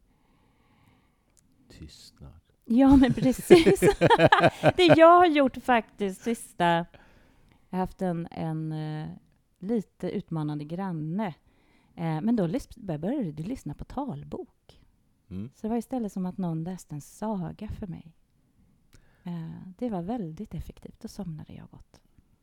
[1.69, 2.41] Tystnad.
[2.65, 3.81] Ja, men precis.
[4.77, 6.87] det jag har gjort faktiskt sista...
[7.71, 9.09] Jag har haft en, en uh,
[9.59, 11.27] lite utmanande granne.
[11.99, 14.81] Uh, men då började jag lyssna på talbok.
[15.31, 15.51] Mm.
[15.55, 18.15] Så det var istället som att någon läste en saga för mig.
[19.27, 21.01] Uh, det var väldigt effektivt.
[21.01, 22.01] Då somnade jag gott.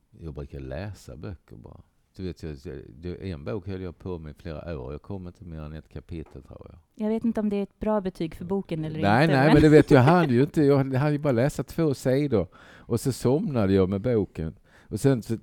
[0.10, 1.82] Jag brukar läsa böcker bara.
[2.16, 2.58] Du vet, jag,
[2.90, 4.92] det, en bok höll jag på med i flera år.
[4.92, 6.80] Jag kom inte mer än ett kapitel, tror jag.
[6.96, 9.36] Jag vet inte om det är ett bra betyg för boken eller nej, inte.
[9.36, 10.64] Nej, men det vet jag hann ju inte.
[10.64, 14.56] Jag hade ju bara läsa två sidor och så somnade jag med boken.
[14.90, 15.38] Och sen så,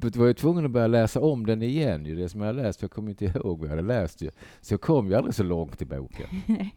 [0.00, 2.82] var jag tvungen att börja läsa om den igen, ju, det som jag läst.
[2.82, 4.22] Jag kommer inte ihåg vad jag hade läst.
[4.22, 4.30] Ju.
[4.60, 6.26] Så jag kom ju aldrig så långt i boken.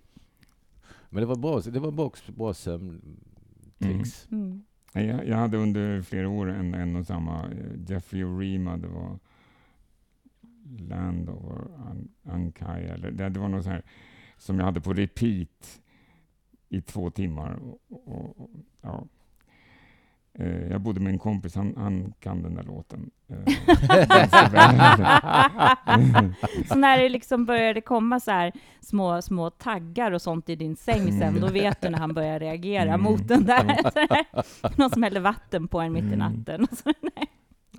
[1.09, 4.27] Men det var bra, det var bra, bra sömntricks.
[4.31, 4.45] Mm.
[4.45, 4.63] Mm.
[4.93, 9.19] Jag, jag, hade under flera år en, en och samma, eh, Jeffrey Orima, det var
[10.79, 11.43] Land of
[12.23, 13.83] Ankai, eller det, det var något så här
[14.37, 15.81] som jag hade på repeat
[16.69, 17.53] i två timmar.
[17.53, 18.49] Och, och, och,
[18.81, 19.07] ja.
[20.39, 23.09] Eh, jag bodde med en kompis, han, han kan den där låten.
[23.29, 23.37] Eh,
[26.67, 30.75] så när det liksom började komma så här små, små taggar och sånt i din
[30.75, 33.01] säng sen, då vet du när han börjar reagera mm.
[33.01, 33.79] mot den där.
[34.77, 36.19] Någon som häller vatten på en mitt i mm.
[36.19, 36.67] natten.
[36.71, 36.93] Och så.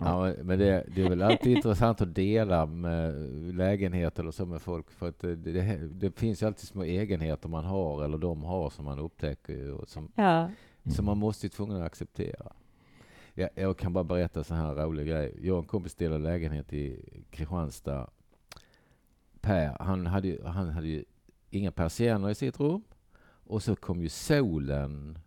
[0.00, 3.14] Ja, men det, det, är väl alltid intressant att dela med
[3.54, 7.48] lägenheter eller så med folk, för att det, det, det, finns ju alltid små egenheter
[7.48, 10.50] man har, eller de har, som man upptäcker och som, ja.
[10.88, 10.96] Mm.
[10.96, 12.52] Så man måste ju tvungen att acceptera.
[13.34, 15.38] Jag, jag kan bara berätta så här rolig grej.
[15.42, 18.10] Jag och en kompis delade lägenhet i Kristianstad.
[19.40, 21.04] Per, han hade, han hade ju
[21.50, 22.82] inga persienner i sitt rum.
[23.22, 25.18] Och så kom ju solen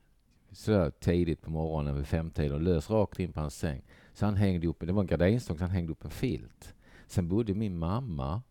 [0.51, 3.81] sådär tidigt på morgonen vid femtiden och lös rakt in på hans säng.
[4.13, 6.73] Så han hängde upp, det var en gardinstång, så han hängde upp en filt.
[7.07, 8.41] Sen bodde min mamma,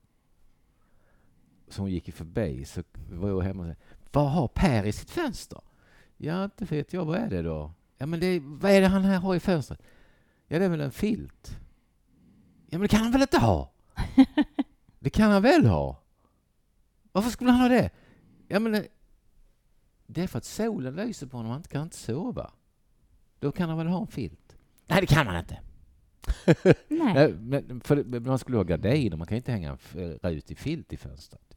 [1.69, 3.75] som gick förbi, så var jag hemma och sa,
[4.13, 5.61] vad har Per i sitt fönster?
[6.23, 7.73] Ja, inte vet jag, vad är det då?
[7.99, 9.83] Ja, men det, vad är det han här har i fönstret?
[10.47, 11.59] Ja, det är väl en filt.
[12.67, 13.73] Ja, men det kan han väl inte ha?
[14.99, 16.03] Det kan han väl ha?
[17.13, 17.91] Varför skulle han ha det?
[18.49, 18.89] Ja, men det,
[20.07, 22.53] det är för att solen lyser på honom, han kan inte sova.
[23.39, 24.57] Då kan han väl ha en filt?
[24.87, 25.61] Nej, det kan han inte.
[26.89, 27.33] Nej.
[27.33, 31.57] men för man skulle ha gardiner, man kan inte hänga en rutig filt i fönstret.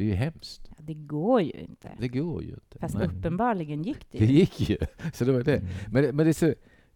[0.00, 0.70] Det är ju hemskt.
[0.70, 1.96] Ja, det går ju inte.
[1.98, 2.78] Det går ju inte.
[2.78, 4.26] Fast men, uppenbarligen gick det ju.
[4.26, 4.76] Det gick ju.
[5.14, 5.56] Så det var det.
[5.56, 5.68] Mm.
[5.90, 6.54] Men, men det så,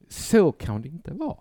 [0.08, 1.36] så kan det inte vara.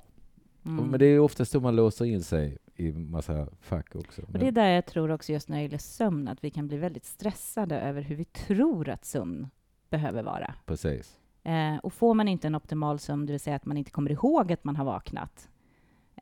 [0.65, 0.85] Mm.
[0.85, 4.21] Men det är oftast då man låser in sig i massa fack också.
[4.21, 6.67] Och det är där jag tror också just när det gäller sömn, att vi kan
[6.67, 9.47] bli väldigt stressade över hur vi tror att sömn
[9.89, 10.53] behöver vara.
[10.65, 11.17] Precis.
[11.43, 14.11] Eh, och får man inte en optimal sömn, det vill säga att man inte kommer
[14.11, 15.49] ihåg att man har vaknat,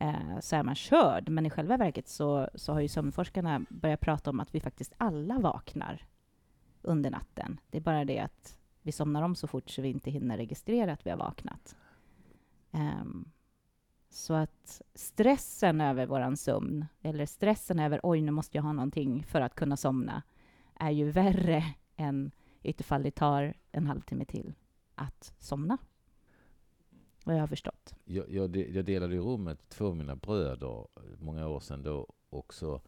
[0.02, 1.28] eh, så är man körd.
[1.28, 4.94] Men i själva verket så, så har ju sömnforskarna börjat prata om att vi faktiskt
[4.96, 6.06] alla vaknar
[6.82, 7.60] under natten.
[7.70, 10.92] Det är bara det att vi somnar om så fort så vi inte hinner registrera
[10.92, 11.76] att vi har vaknat.
[12.70, 13.30] Um,
[14.10, 19.24] så att stressen över vår sömn, eller stressen över oj, nu måste jag ha någonting
[19.24, 20.22] för att kunna somna,
[20.74, 21.64] är ju värre
[21.96, 22.30] än
[22.62, 24.54] ifall det tar en halvtimme till
[24.94, 25.78] att somna
[27.26, 27.94] vad jag har förstått.
[28.04, 30.86] Jag, jag, jag delade rum med två av mina bröder
[31.18, 32.80] många år sedan då också.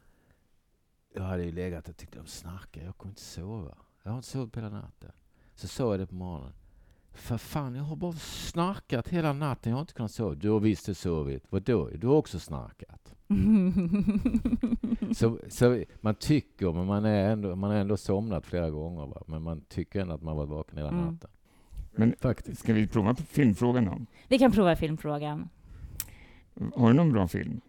[1.14, 2.86] Jag hade ju legat och tyckte de snarkade.
[2.86, 3.76] Jag kunde inte sova.
[4.02, 5.12] Jag har inte sovit på hela natten.
[5.54, 6.52] Så såg jag det på morgonen.
[7.12, 9.70] För fan, jag har bara snarkat hela natten.
[9.70, 10.34] Jag har inte kunnat sova.
[10.34, 11.44] Du har visst sovit.
[11.48, 11.88] Vadå?
[11.88, 13.14] Du har också snarkat.
[15.16, 19.06] så, så man tycker, men man är ändå, man är ändå somnat flera gånger.
[19.06, 19.22] Va?
[19.26, 21.18] Men man tycker ändå att man varit vaken hela mm.
[21.96, 22.60] Men Faktiskt.
[22.60, 23.98] ska vi prova filmfrågan då?
[24.28, 25.48] Vi kan prova filmfrågan.
[26.74, 27.60] Har du någon bra film?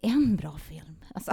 [0.00, 0.96] En bra film?
[1.14, 1.32] Alltså.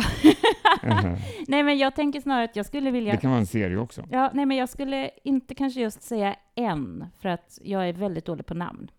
[1.48, 3.12] nej, men jag tänker snarare att jag skulle vilja...
[3.12, 4.04] Det kan vara en serie också.
[4.12, 8.26] Ja, nej, men jag skulle inte kanske just säga en, för att jag är väldigt
[8.26, 8.92] dålig på namn.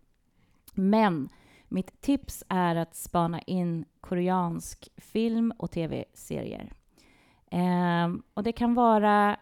[0.74, 1.28] Men
[1.68, 6.72] mitt tips är att spana in koreansk film och tv-serier.
[7.50, 9.36] Eh, och det kan vara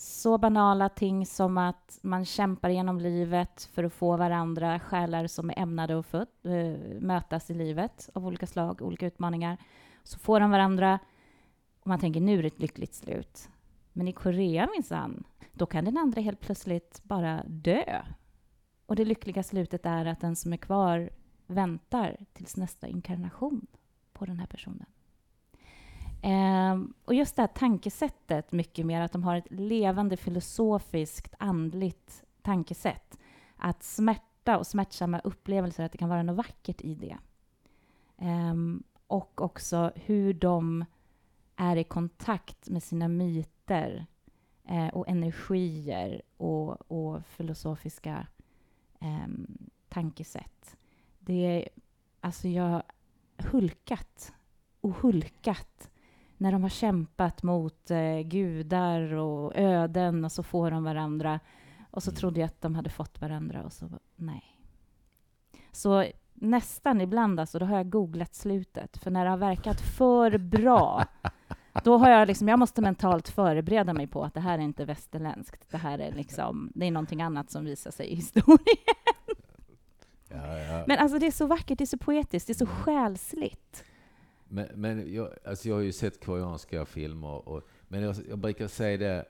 [0.00, 5.50] så banala ting som att man kämpar genom livet för att få varandra, själar som
[5.50, 9.56] är ämnade att föd, äh, mötas i livet av olika slag, olika utmaningar.
[10.02, 10.98] Så får de varandra
[11.80, 13.48] och man tänker nu är det ett lyckligt slut.
[13.92, 18.02] Men i Korea minsann, då kan den andra helt plötsligt bara dö.
[18.86, 21.10] Och det lyckliga slutet är att den som är kvar
[21.46, 23.66] väntar tills nästa inkarnation
[24.12, 24.86] på den här personen.
[26.22, 32.24] Um, och just det här tankesättet, mycket mer att de har ett levande filosofiskt, andligt
[32.42, 33.18] tankesätt.
[33.56, 37.18] Att smärta och smärtsamma upplevelser, att det kan vara något vackert i det.
[38.16, 40.84] Um, och också hur de
[41.56, 44.06] är i kontakt med sina myter
[44.64, 48.26] eh, och energier och, och filosofiska
[49.00, 49.28] eh,
[49.88, 50.76] tankesätt.
[51.18, 51.68] Det är,
[52.20, 52.82] alltså jag
[53.36, 54.32] hulkat
[54.80, 55.90] och hulkat
[56.40, 61.40] när de har kämpat mot eh, gudar och öden och så får de varandra.
[61.90, 62.16] Och så mm.
[62.16, 64.56] trodde jag att de hade fått varandra och så nej.
[65.72, 68.96] Så nästan ibland alltså, då har jag googlat slutet.
[68.96, 71.04] För när det har verkat för bra,
[71.84, 74.84] då har jag liksom, jag måste mentalt förbereda mig på att det här är inte
[74.84, 75.70] västerländskt.
[75.70, 78.58] Det här är liksom, det är någonting annat som visar sig i historien.
[80.28, 80.84] Ja, ja.
[80.86, 83.84] Men alltså det är så vackert, det är så poetiskt, det är så själsligt.
[84.52, 88.68] Men, men jag, alltså jag har ju sett koreanska filmer, och, men jag, jag brukar
[88.68, 89.24] säga det,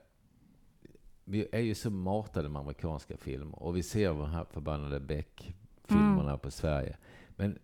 [1.23, 6.29] vi är ju så matade med amerikanska filmer och vi ser de här förbannade Beck-filmerna
[6.29, 6.39] Mm.
[6.39, 6.97] på Sverige.
[7.35, 7.59] Men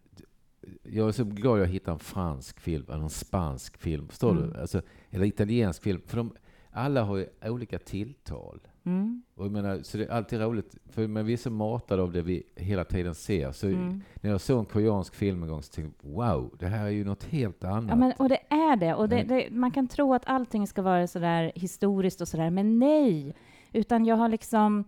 [0.83, 4.49] jag är så glad jag hittade en fransk film, eller en spansk film, förstår Mm.
[4.49, 4.59] du?
[4.59, 6.01] Alltså, eller italiensk film.
[6.05, 6.35] För de,
[6.71, 8.59] alla har ju olika tilltal.
[8.87, 9.21] Mm.
[9.35, 12.11] Och jag menar, så det är alltid roligt, för men vi är så matade av
[12.11, 13.51] det vi hela tiden ser.
[13.51, 14.01] Så Mm.
[14.21, 16.89] när jag såg en koreansk film en gång så tänkte jag, wow, det här är
[16.89, 17.89] ju något helt annat.
[17.89, 18.93] Ja, men, och det är det.
[18.95, 19.27] Och det, Mm.
[19.27, 19.47] det.
[19.51, 23.35] Man kan tro att allting ska vara sådär historiskt och sådär, men nej.
[23.73, 24.83] Utan jag har liksom...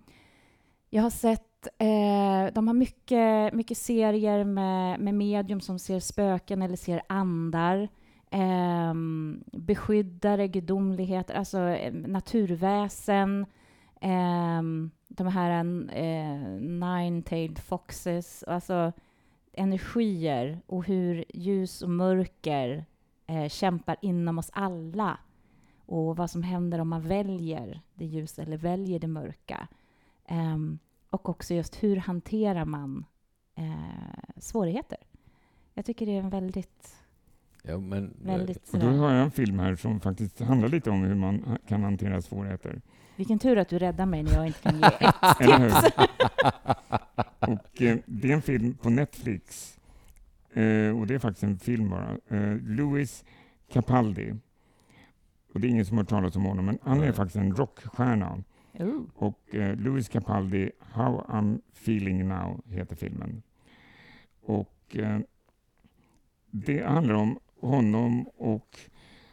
[0.89, 1.45] Jag har sett...
[1.78, 7.89] Eh, de har mycket, mycket serier med, med medium som ser spöken eller ser andar.
[8.32, 8.93] Eh,
[9.52, 13.45] beskyddare, gudomligheter, alltså eh, naturväsen.
[14.00, 14.62] Eh,
[15.08, 15.52] de här
[15.93, 18.43] eh, nine-tailed foxes.
[18.43, 18.91] Alltså
[19.54, 22.86] energier och hur ljus och mörker
[23.28, 25.18] eh, kämpar inom oss alla
[25.86, 29.68] och vad som händer om man väljer det ljusa eller väljer det mörka.
[30.26, 30.80] Ehm,
[31.10, 33.06] och också just hur hanterar man
[33.56, 34.97] eh, svårigheter.
[35.74, 36.95] Jag tycker det är en väldigt,
[37.64, 41.02] ja, men, väldigt Och då har jag en film här som faktiskt handlar lite om
[41.02, 42.82] hur man kan hantera svårigheter.
[43.20, 45.97] Vilken tur att du räddar mig när jag inte kan ge ett tips.
[47.39, 49.78] Och eh, det är en film på Netflix.
[50.53, 52.17] Eh, och det är faktiskt en film bara.
[52.28, 53.24] Eh, Louis
[53.72, 54.34] Capaldi.
[55.53, 57.55] Och det är ingen som har hört talas om honom, men han är faktiskt en
[57.55, 58.43] rockstjärna.
[58.74, 59.01] Oh.
[59.15, 63.41] Och eh, Louis Capaldi, How I'm feeling now, heter filmen.
[64.41, 65.20] Och eh,
[66.51, 68.80] det handlar om honom och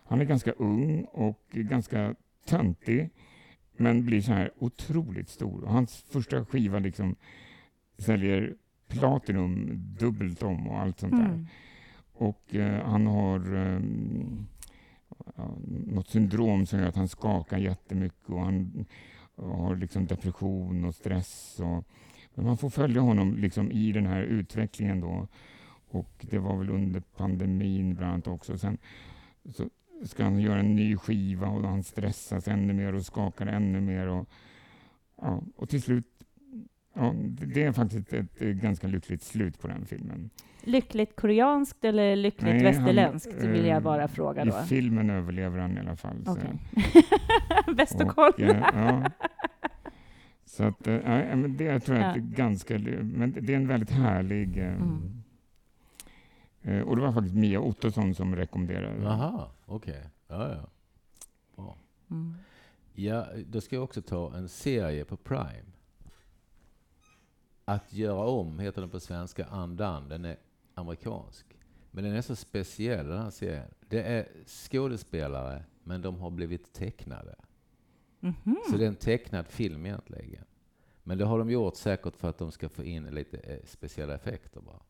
[0.05, 2.15] han är ganska ung och ganska
[2.47, 3.11] töntig
[3.79, 5.65] men blir så här otroligt stor.
[5.65, 7.17] Och hans första skiva liksom
[7.99, 8.55] säljer
[8.89, 11.25] platinum dubbelt om och allt sånt där.
[11.25, 11.47] Mm.
[12.13, 13.41] Och eh, han har
[15.37, 15.55] ja,
[15.87, 18.87] något syndrom som gör att han skakar jättemycket och han
[19.37, 21.61] har liksom depression och stress.
[21.61, 21.85] Och,
[22.35, 25.29] men man får följa honom liksom i den här utvecklingen då.
[25.89, 28.59] Och det var väl under pandemin bland annat också.
[28.59, 28.79] Sen
[29.51, 29.71] så
[30.05, 34.07] ska han göra en ny skiva och han stressas ännu mer och skakar ännu mer.
[34.09, 34.29] Och,
[35.23, 36.07] ja, och till slut,
[36.95, 40.31] ja, det är faktiskt ett, ganska lyckligt slut på den filmen.
[40.63, 44.53] Lyckligt koreanskt eller lyckligt Nej, han, västerländskt vill jag eh, bara fråga I då.
[44.53, 46.25] filmen överlever han i alla fall.
[46.25, 46.61] så- Okej.
[47.77, 48.71] Bäst att Och, kolla.
[48.75, 49.11] ja.
[50.45, 52.15] Så att, ja, men det jag tror jag Ja.
[52.15, 55.23] är ganska, men det är en väldigt härlig eh, Mm.
[56.63, 59.03] eh, och det var faktiskt Mia Ottosson som rekommenderade den.
[59.67, 60.09] Okej.
[60.27, 60.71] Ja, ja.
[61.57, 61.79] Bra.
[62.11, 62.35] Mm.
[62.95, 65.73] Ja, då ska jag också ta en serie på Prime.
[67.65, 70.09] Att göra om heter den på svenska, Andan.
[70.09, 70.37] Den är
[70.75, 71.47] amerikansk.
[71.91, 73.69] Men den är så speciell den här serien.
[73.89, 77.35] Det är skådespelare, men de har blivit tecknade.
[78.21, 78.57] Mhm.
[78.71, 80.45] Så det är en tecknad film egentligen.
[81.03, 84.15] Men det har de gjort säkert för att de ska få in lite eh, speciella
[84.15, 84.83] effekter bara.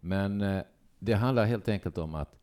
[0.00, 0.62] Men eh,
[0.98, 2.38] det handlar helt enkelt om att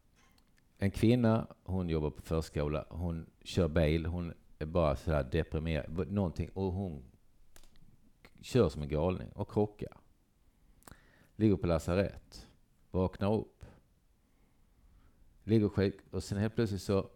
[0.84, 6.11] en kvinna, hon jobbar på förskola, hon kör bil, hon är bara så här deprimerad,
[6.11, 7.03] någonting, och hon
[8.41, 9.97] kör som en galning och krockar.
[11.36, 12.47] Ligger på lasarett,
[12.91, 13.65] vaknar upp,
[15.43, 17.09] ligger sjuk och sen helt plötsligt så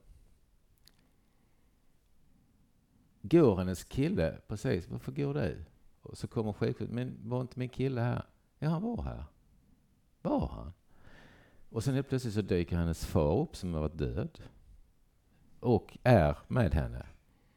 [3.22, 4.89] går hennes kille precis.
[4.89, 5.63] Varför går du?
[6.01, 6.93] Och så kommer sjukhuset.
[6.93, 8.26] Men var inte min kille här?
[8.59, 9.24] Ja, han var här.
[10.22, 10.74] Var han?
[11.70, 14.39] Och sen helt plötsligt så dyker hennes far upp som har varit död.
[15.59, 17.05] Och är med henne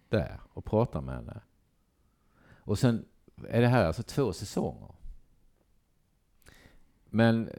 [0.09, 1.41] där och pratar med henne.
[2.55, 3.05] Och sen
[3.49, 4.95] är det här alltså två säsonger.
[7.05, 7.51] Men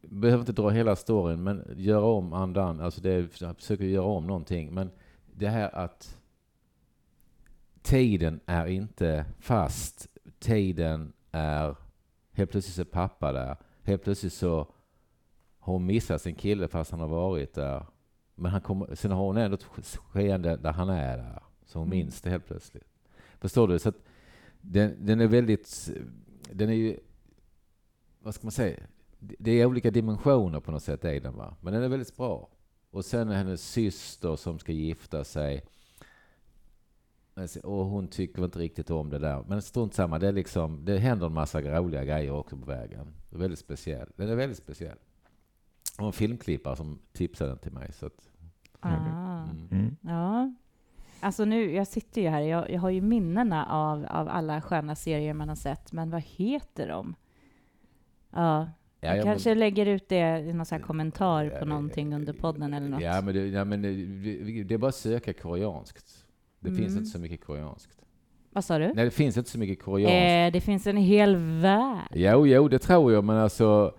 [0.00, 2.80] behöver inte dra hela storyn, men göra om andan.
[2.80, 4.74] Alltså det är, jag försöker göra om någonting.
[4.74, 4.90] Men
[5.26, 6.18] det här att
[7.82, 10.08] tiden är inte fast.
[10.38, 11.76] Tiden är...
[12.32, 13.56] Helt plötsligt så är pappa där.
[13.82, 14.73] Helt plötsligt så
[15.64, 17.86] har hon missat sin kille fast han har varit där.
[18.34, 21.42] Men han kommer, sen har hon ändå ett skeende där han är där.
[21.66, 21.98] Så hon Mm.
[21.98, 22.88] minns det helt plötsligt.
[23.40, 23.78] Förstår du?
[23.78, 23.96] Så att
[24.60, 25.90] den, den är väldigt...
[26.52, 26.96] Den är ju...
[28.18, 28.80] Vad ska man säga?
[29.18, 31.56] Det är olika dimensioner på något sätt i den va.
[31.60, 32.48] Men den är väldigt bra.
[32.90, 35.64] Och sen är hennes syster som ska gifta sig
[37.62, 39.44] Och hon tycker inte riktigt om det där.
[39.48, 43.06] Men strunt samma, det, är liksom, det händer en massa roliga grejer också på vägen.
[43.30, 44.08] Det är väldigt speciell.
[44.16, 44.98] Den är väldigt speciell.
[45.98, 47.92] Och en filmklippare som tipsade den till mig.
[47.92, 48.30] Så att,
[48.80, 48.88] Ah.
[49.44, 49.68] mm.
[49.70, 49.96] Mm.
[50.00, 50.54] Ja.
[51.20, 54.94] Alltså nu, jag sitter ju här, jag, jag har ju minnena av, av alla sköna
[54.94, 57.14] serier man har sett, men vad heter de?
[58.30, 58.68] Ja,
[59.00, 61.64] Ja, jag ja, kanske men- lägger ut det i någon sån här kommentar Ja, på
[61.64, 63.02] någonting under podden eller något.
[63.02, 66.26] Ja, men det, ja, men det, det- är bara att söka koreanskt.
[66.60, 66.98] Det finns Mm.
[66.98, 67.98] inte så mycket koreanskt.
[68.50, 68.92] Vad sa du?
[68.94, 70.14] Nej, det finns inte så mycket koreanskt.
[70.14, 72.08] Eh, det finns en hel värld.
[72.14, 73.94] Jo, jo, det tror jag, men alltså...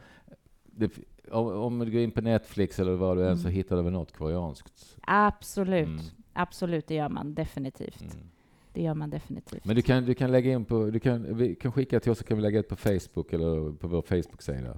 [0.66, 0.92] Det,
[1.32, 3.56] om, om du går in på Netflix eller vad du än så Mm.
[3.56, 4.98] hittar du väl något koreanskt.
[5.02, 5.88] Absolut.
[5.88, 6.02] Mm.
[6.34, 8.02] Absolut, det gör man definitivt.
[8.02, 8.28] Mm.
[8.74, 9.66] Det gör man definitivt.
[9.66, 10.86] Men du kan, du kan lägga in på...
[10.86, 13.72] Du kan, vi kan skicka till oss så kan vi lägga ut på Facebook eller
[13.78, 14.78] på vår Facebook-sida.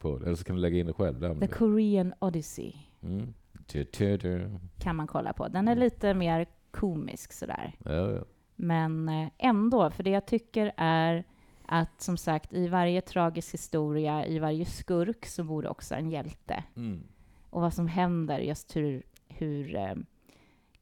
[0.00, 0.22] Podd.
[0.22, 1.34] Eller så kan du lägga in det själv där.
[1.34, 1.46] The du.
[1.46, 2.72] Korean Odyssey
[3.02, 3.34] Mm.
[3.66, 4.50] Tu, tu, tu.
[4.78, 5.48] kan man kolla på.
[5.48, 7.72] Den är lite mer komisk sådär.
[7.84, 8.24] Ja, ja.
[8.56, 11.24] Men eh, ändå, för det jag tycker är
[11.74, 16.10] att som sagt, i varje tragisk historia, i varje skurk, så bor det också en
[16.10, 16.64] hjälte.
[16.76, 17.02] Mm.
[17.50, 19.94] Och vad som händer, just hur, hur eh,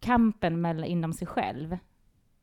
[0.00, 1.78] kampen mellan, inom sig själv.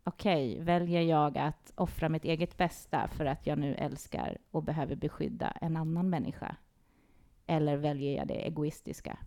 [0.04, 4.96] Okej, väljer jag att offra mitt eget bästa för att jag nu älskar och behöver
[4.96, 6.56] beskydda en annan människa?
[7.46, 9.18] Eller väljer jag det egoistiska?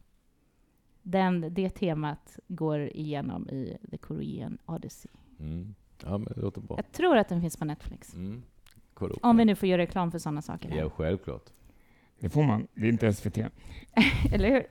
[1.02, 5.10] Den, det temat går igenom i The Korean Odyssey.
[5.40, 5.74] Mm.
[6.04, 6.76] Ja, men det låter bra.
[6.76, 8.14] Jag tror att den finns på Netflix.
[8.14, 8.42] Mm.
[8.94, 10.68] Kolla upp Om vi nu får göra reklam för sådana saker.
[10.70, 10.76] Här.
[10.78, 11.44] Ja, självklart.
[12.20, 12.66] Det får man.
[12.74, 13.38] Det är inte SVT.
[14.32, 14.64] Eller hur?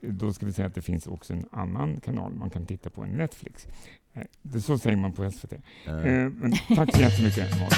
[0.12, 3.02] Då ska vi säga att det finns också en annan kanal man kan titta på,
[3.02, 3.66] en Netflix.
[4.14, 5.52] Eh, Det så säger man på SVT.
[5.86, 7.68] Ja, Eh, Men tack så jättemycket, Malin.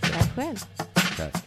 [0.00, 0.56] Tack själv.
[1.16, 1.44] tack.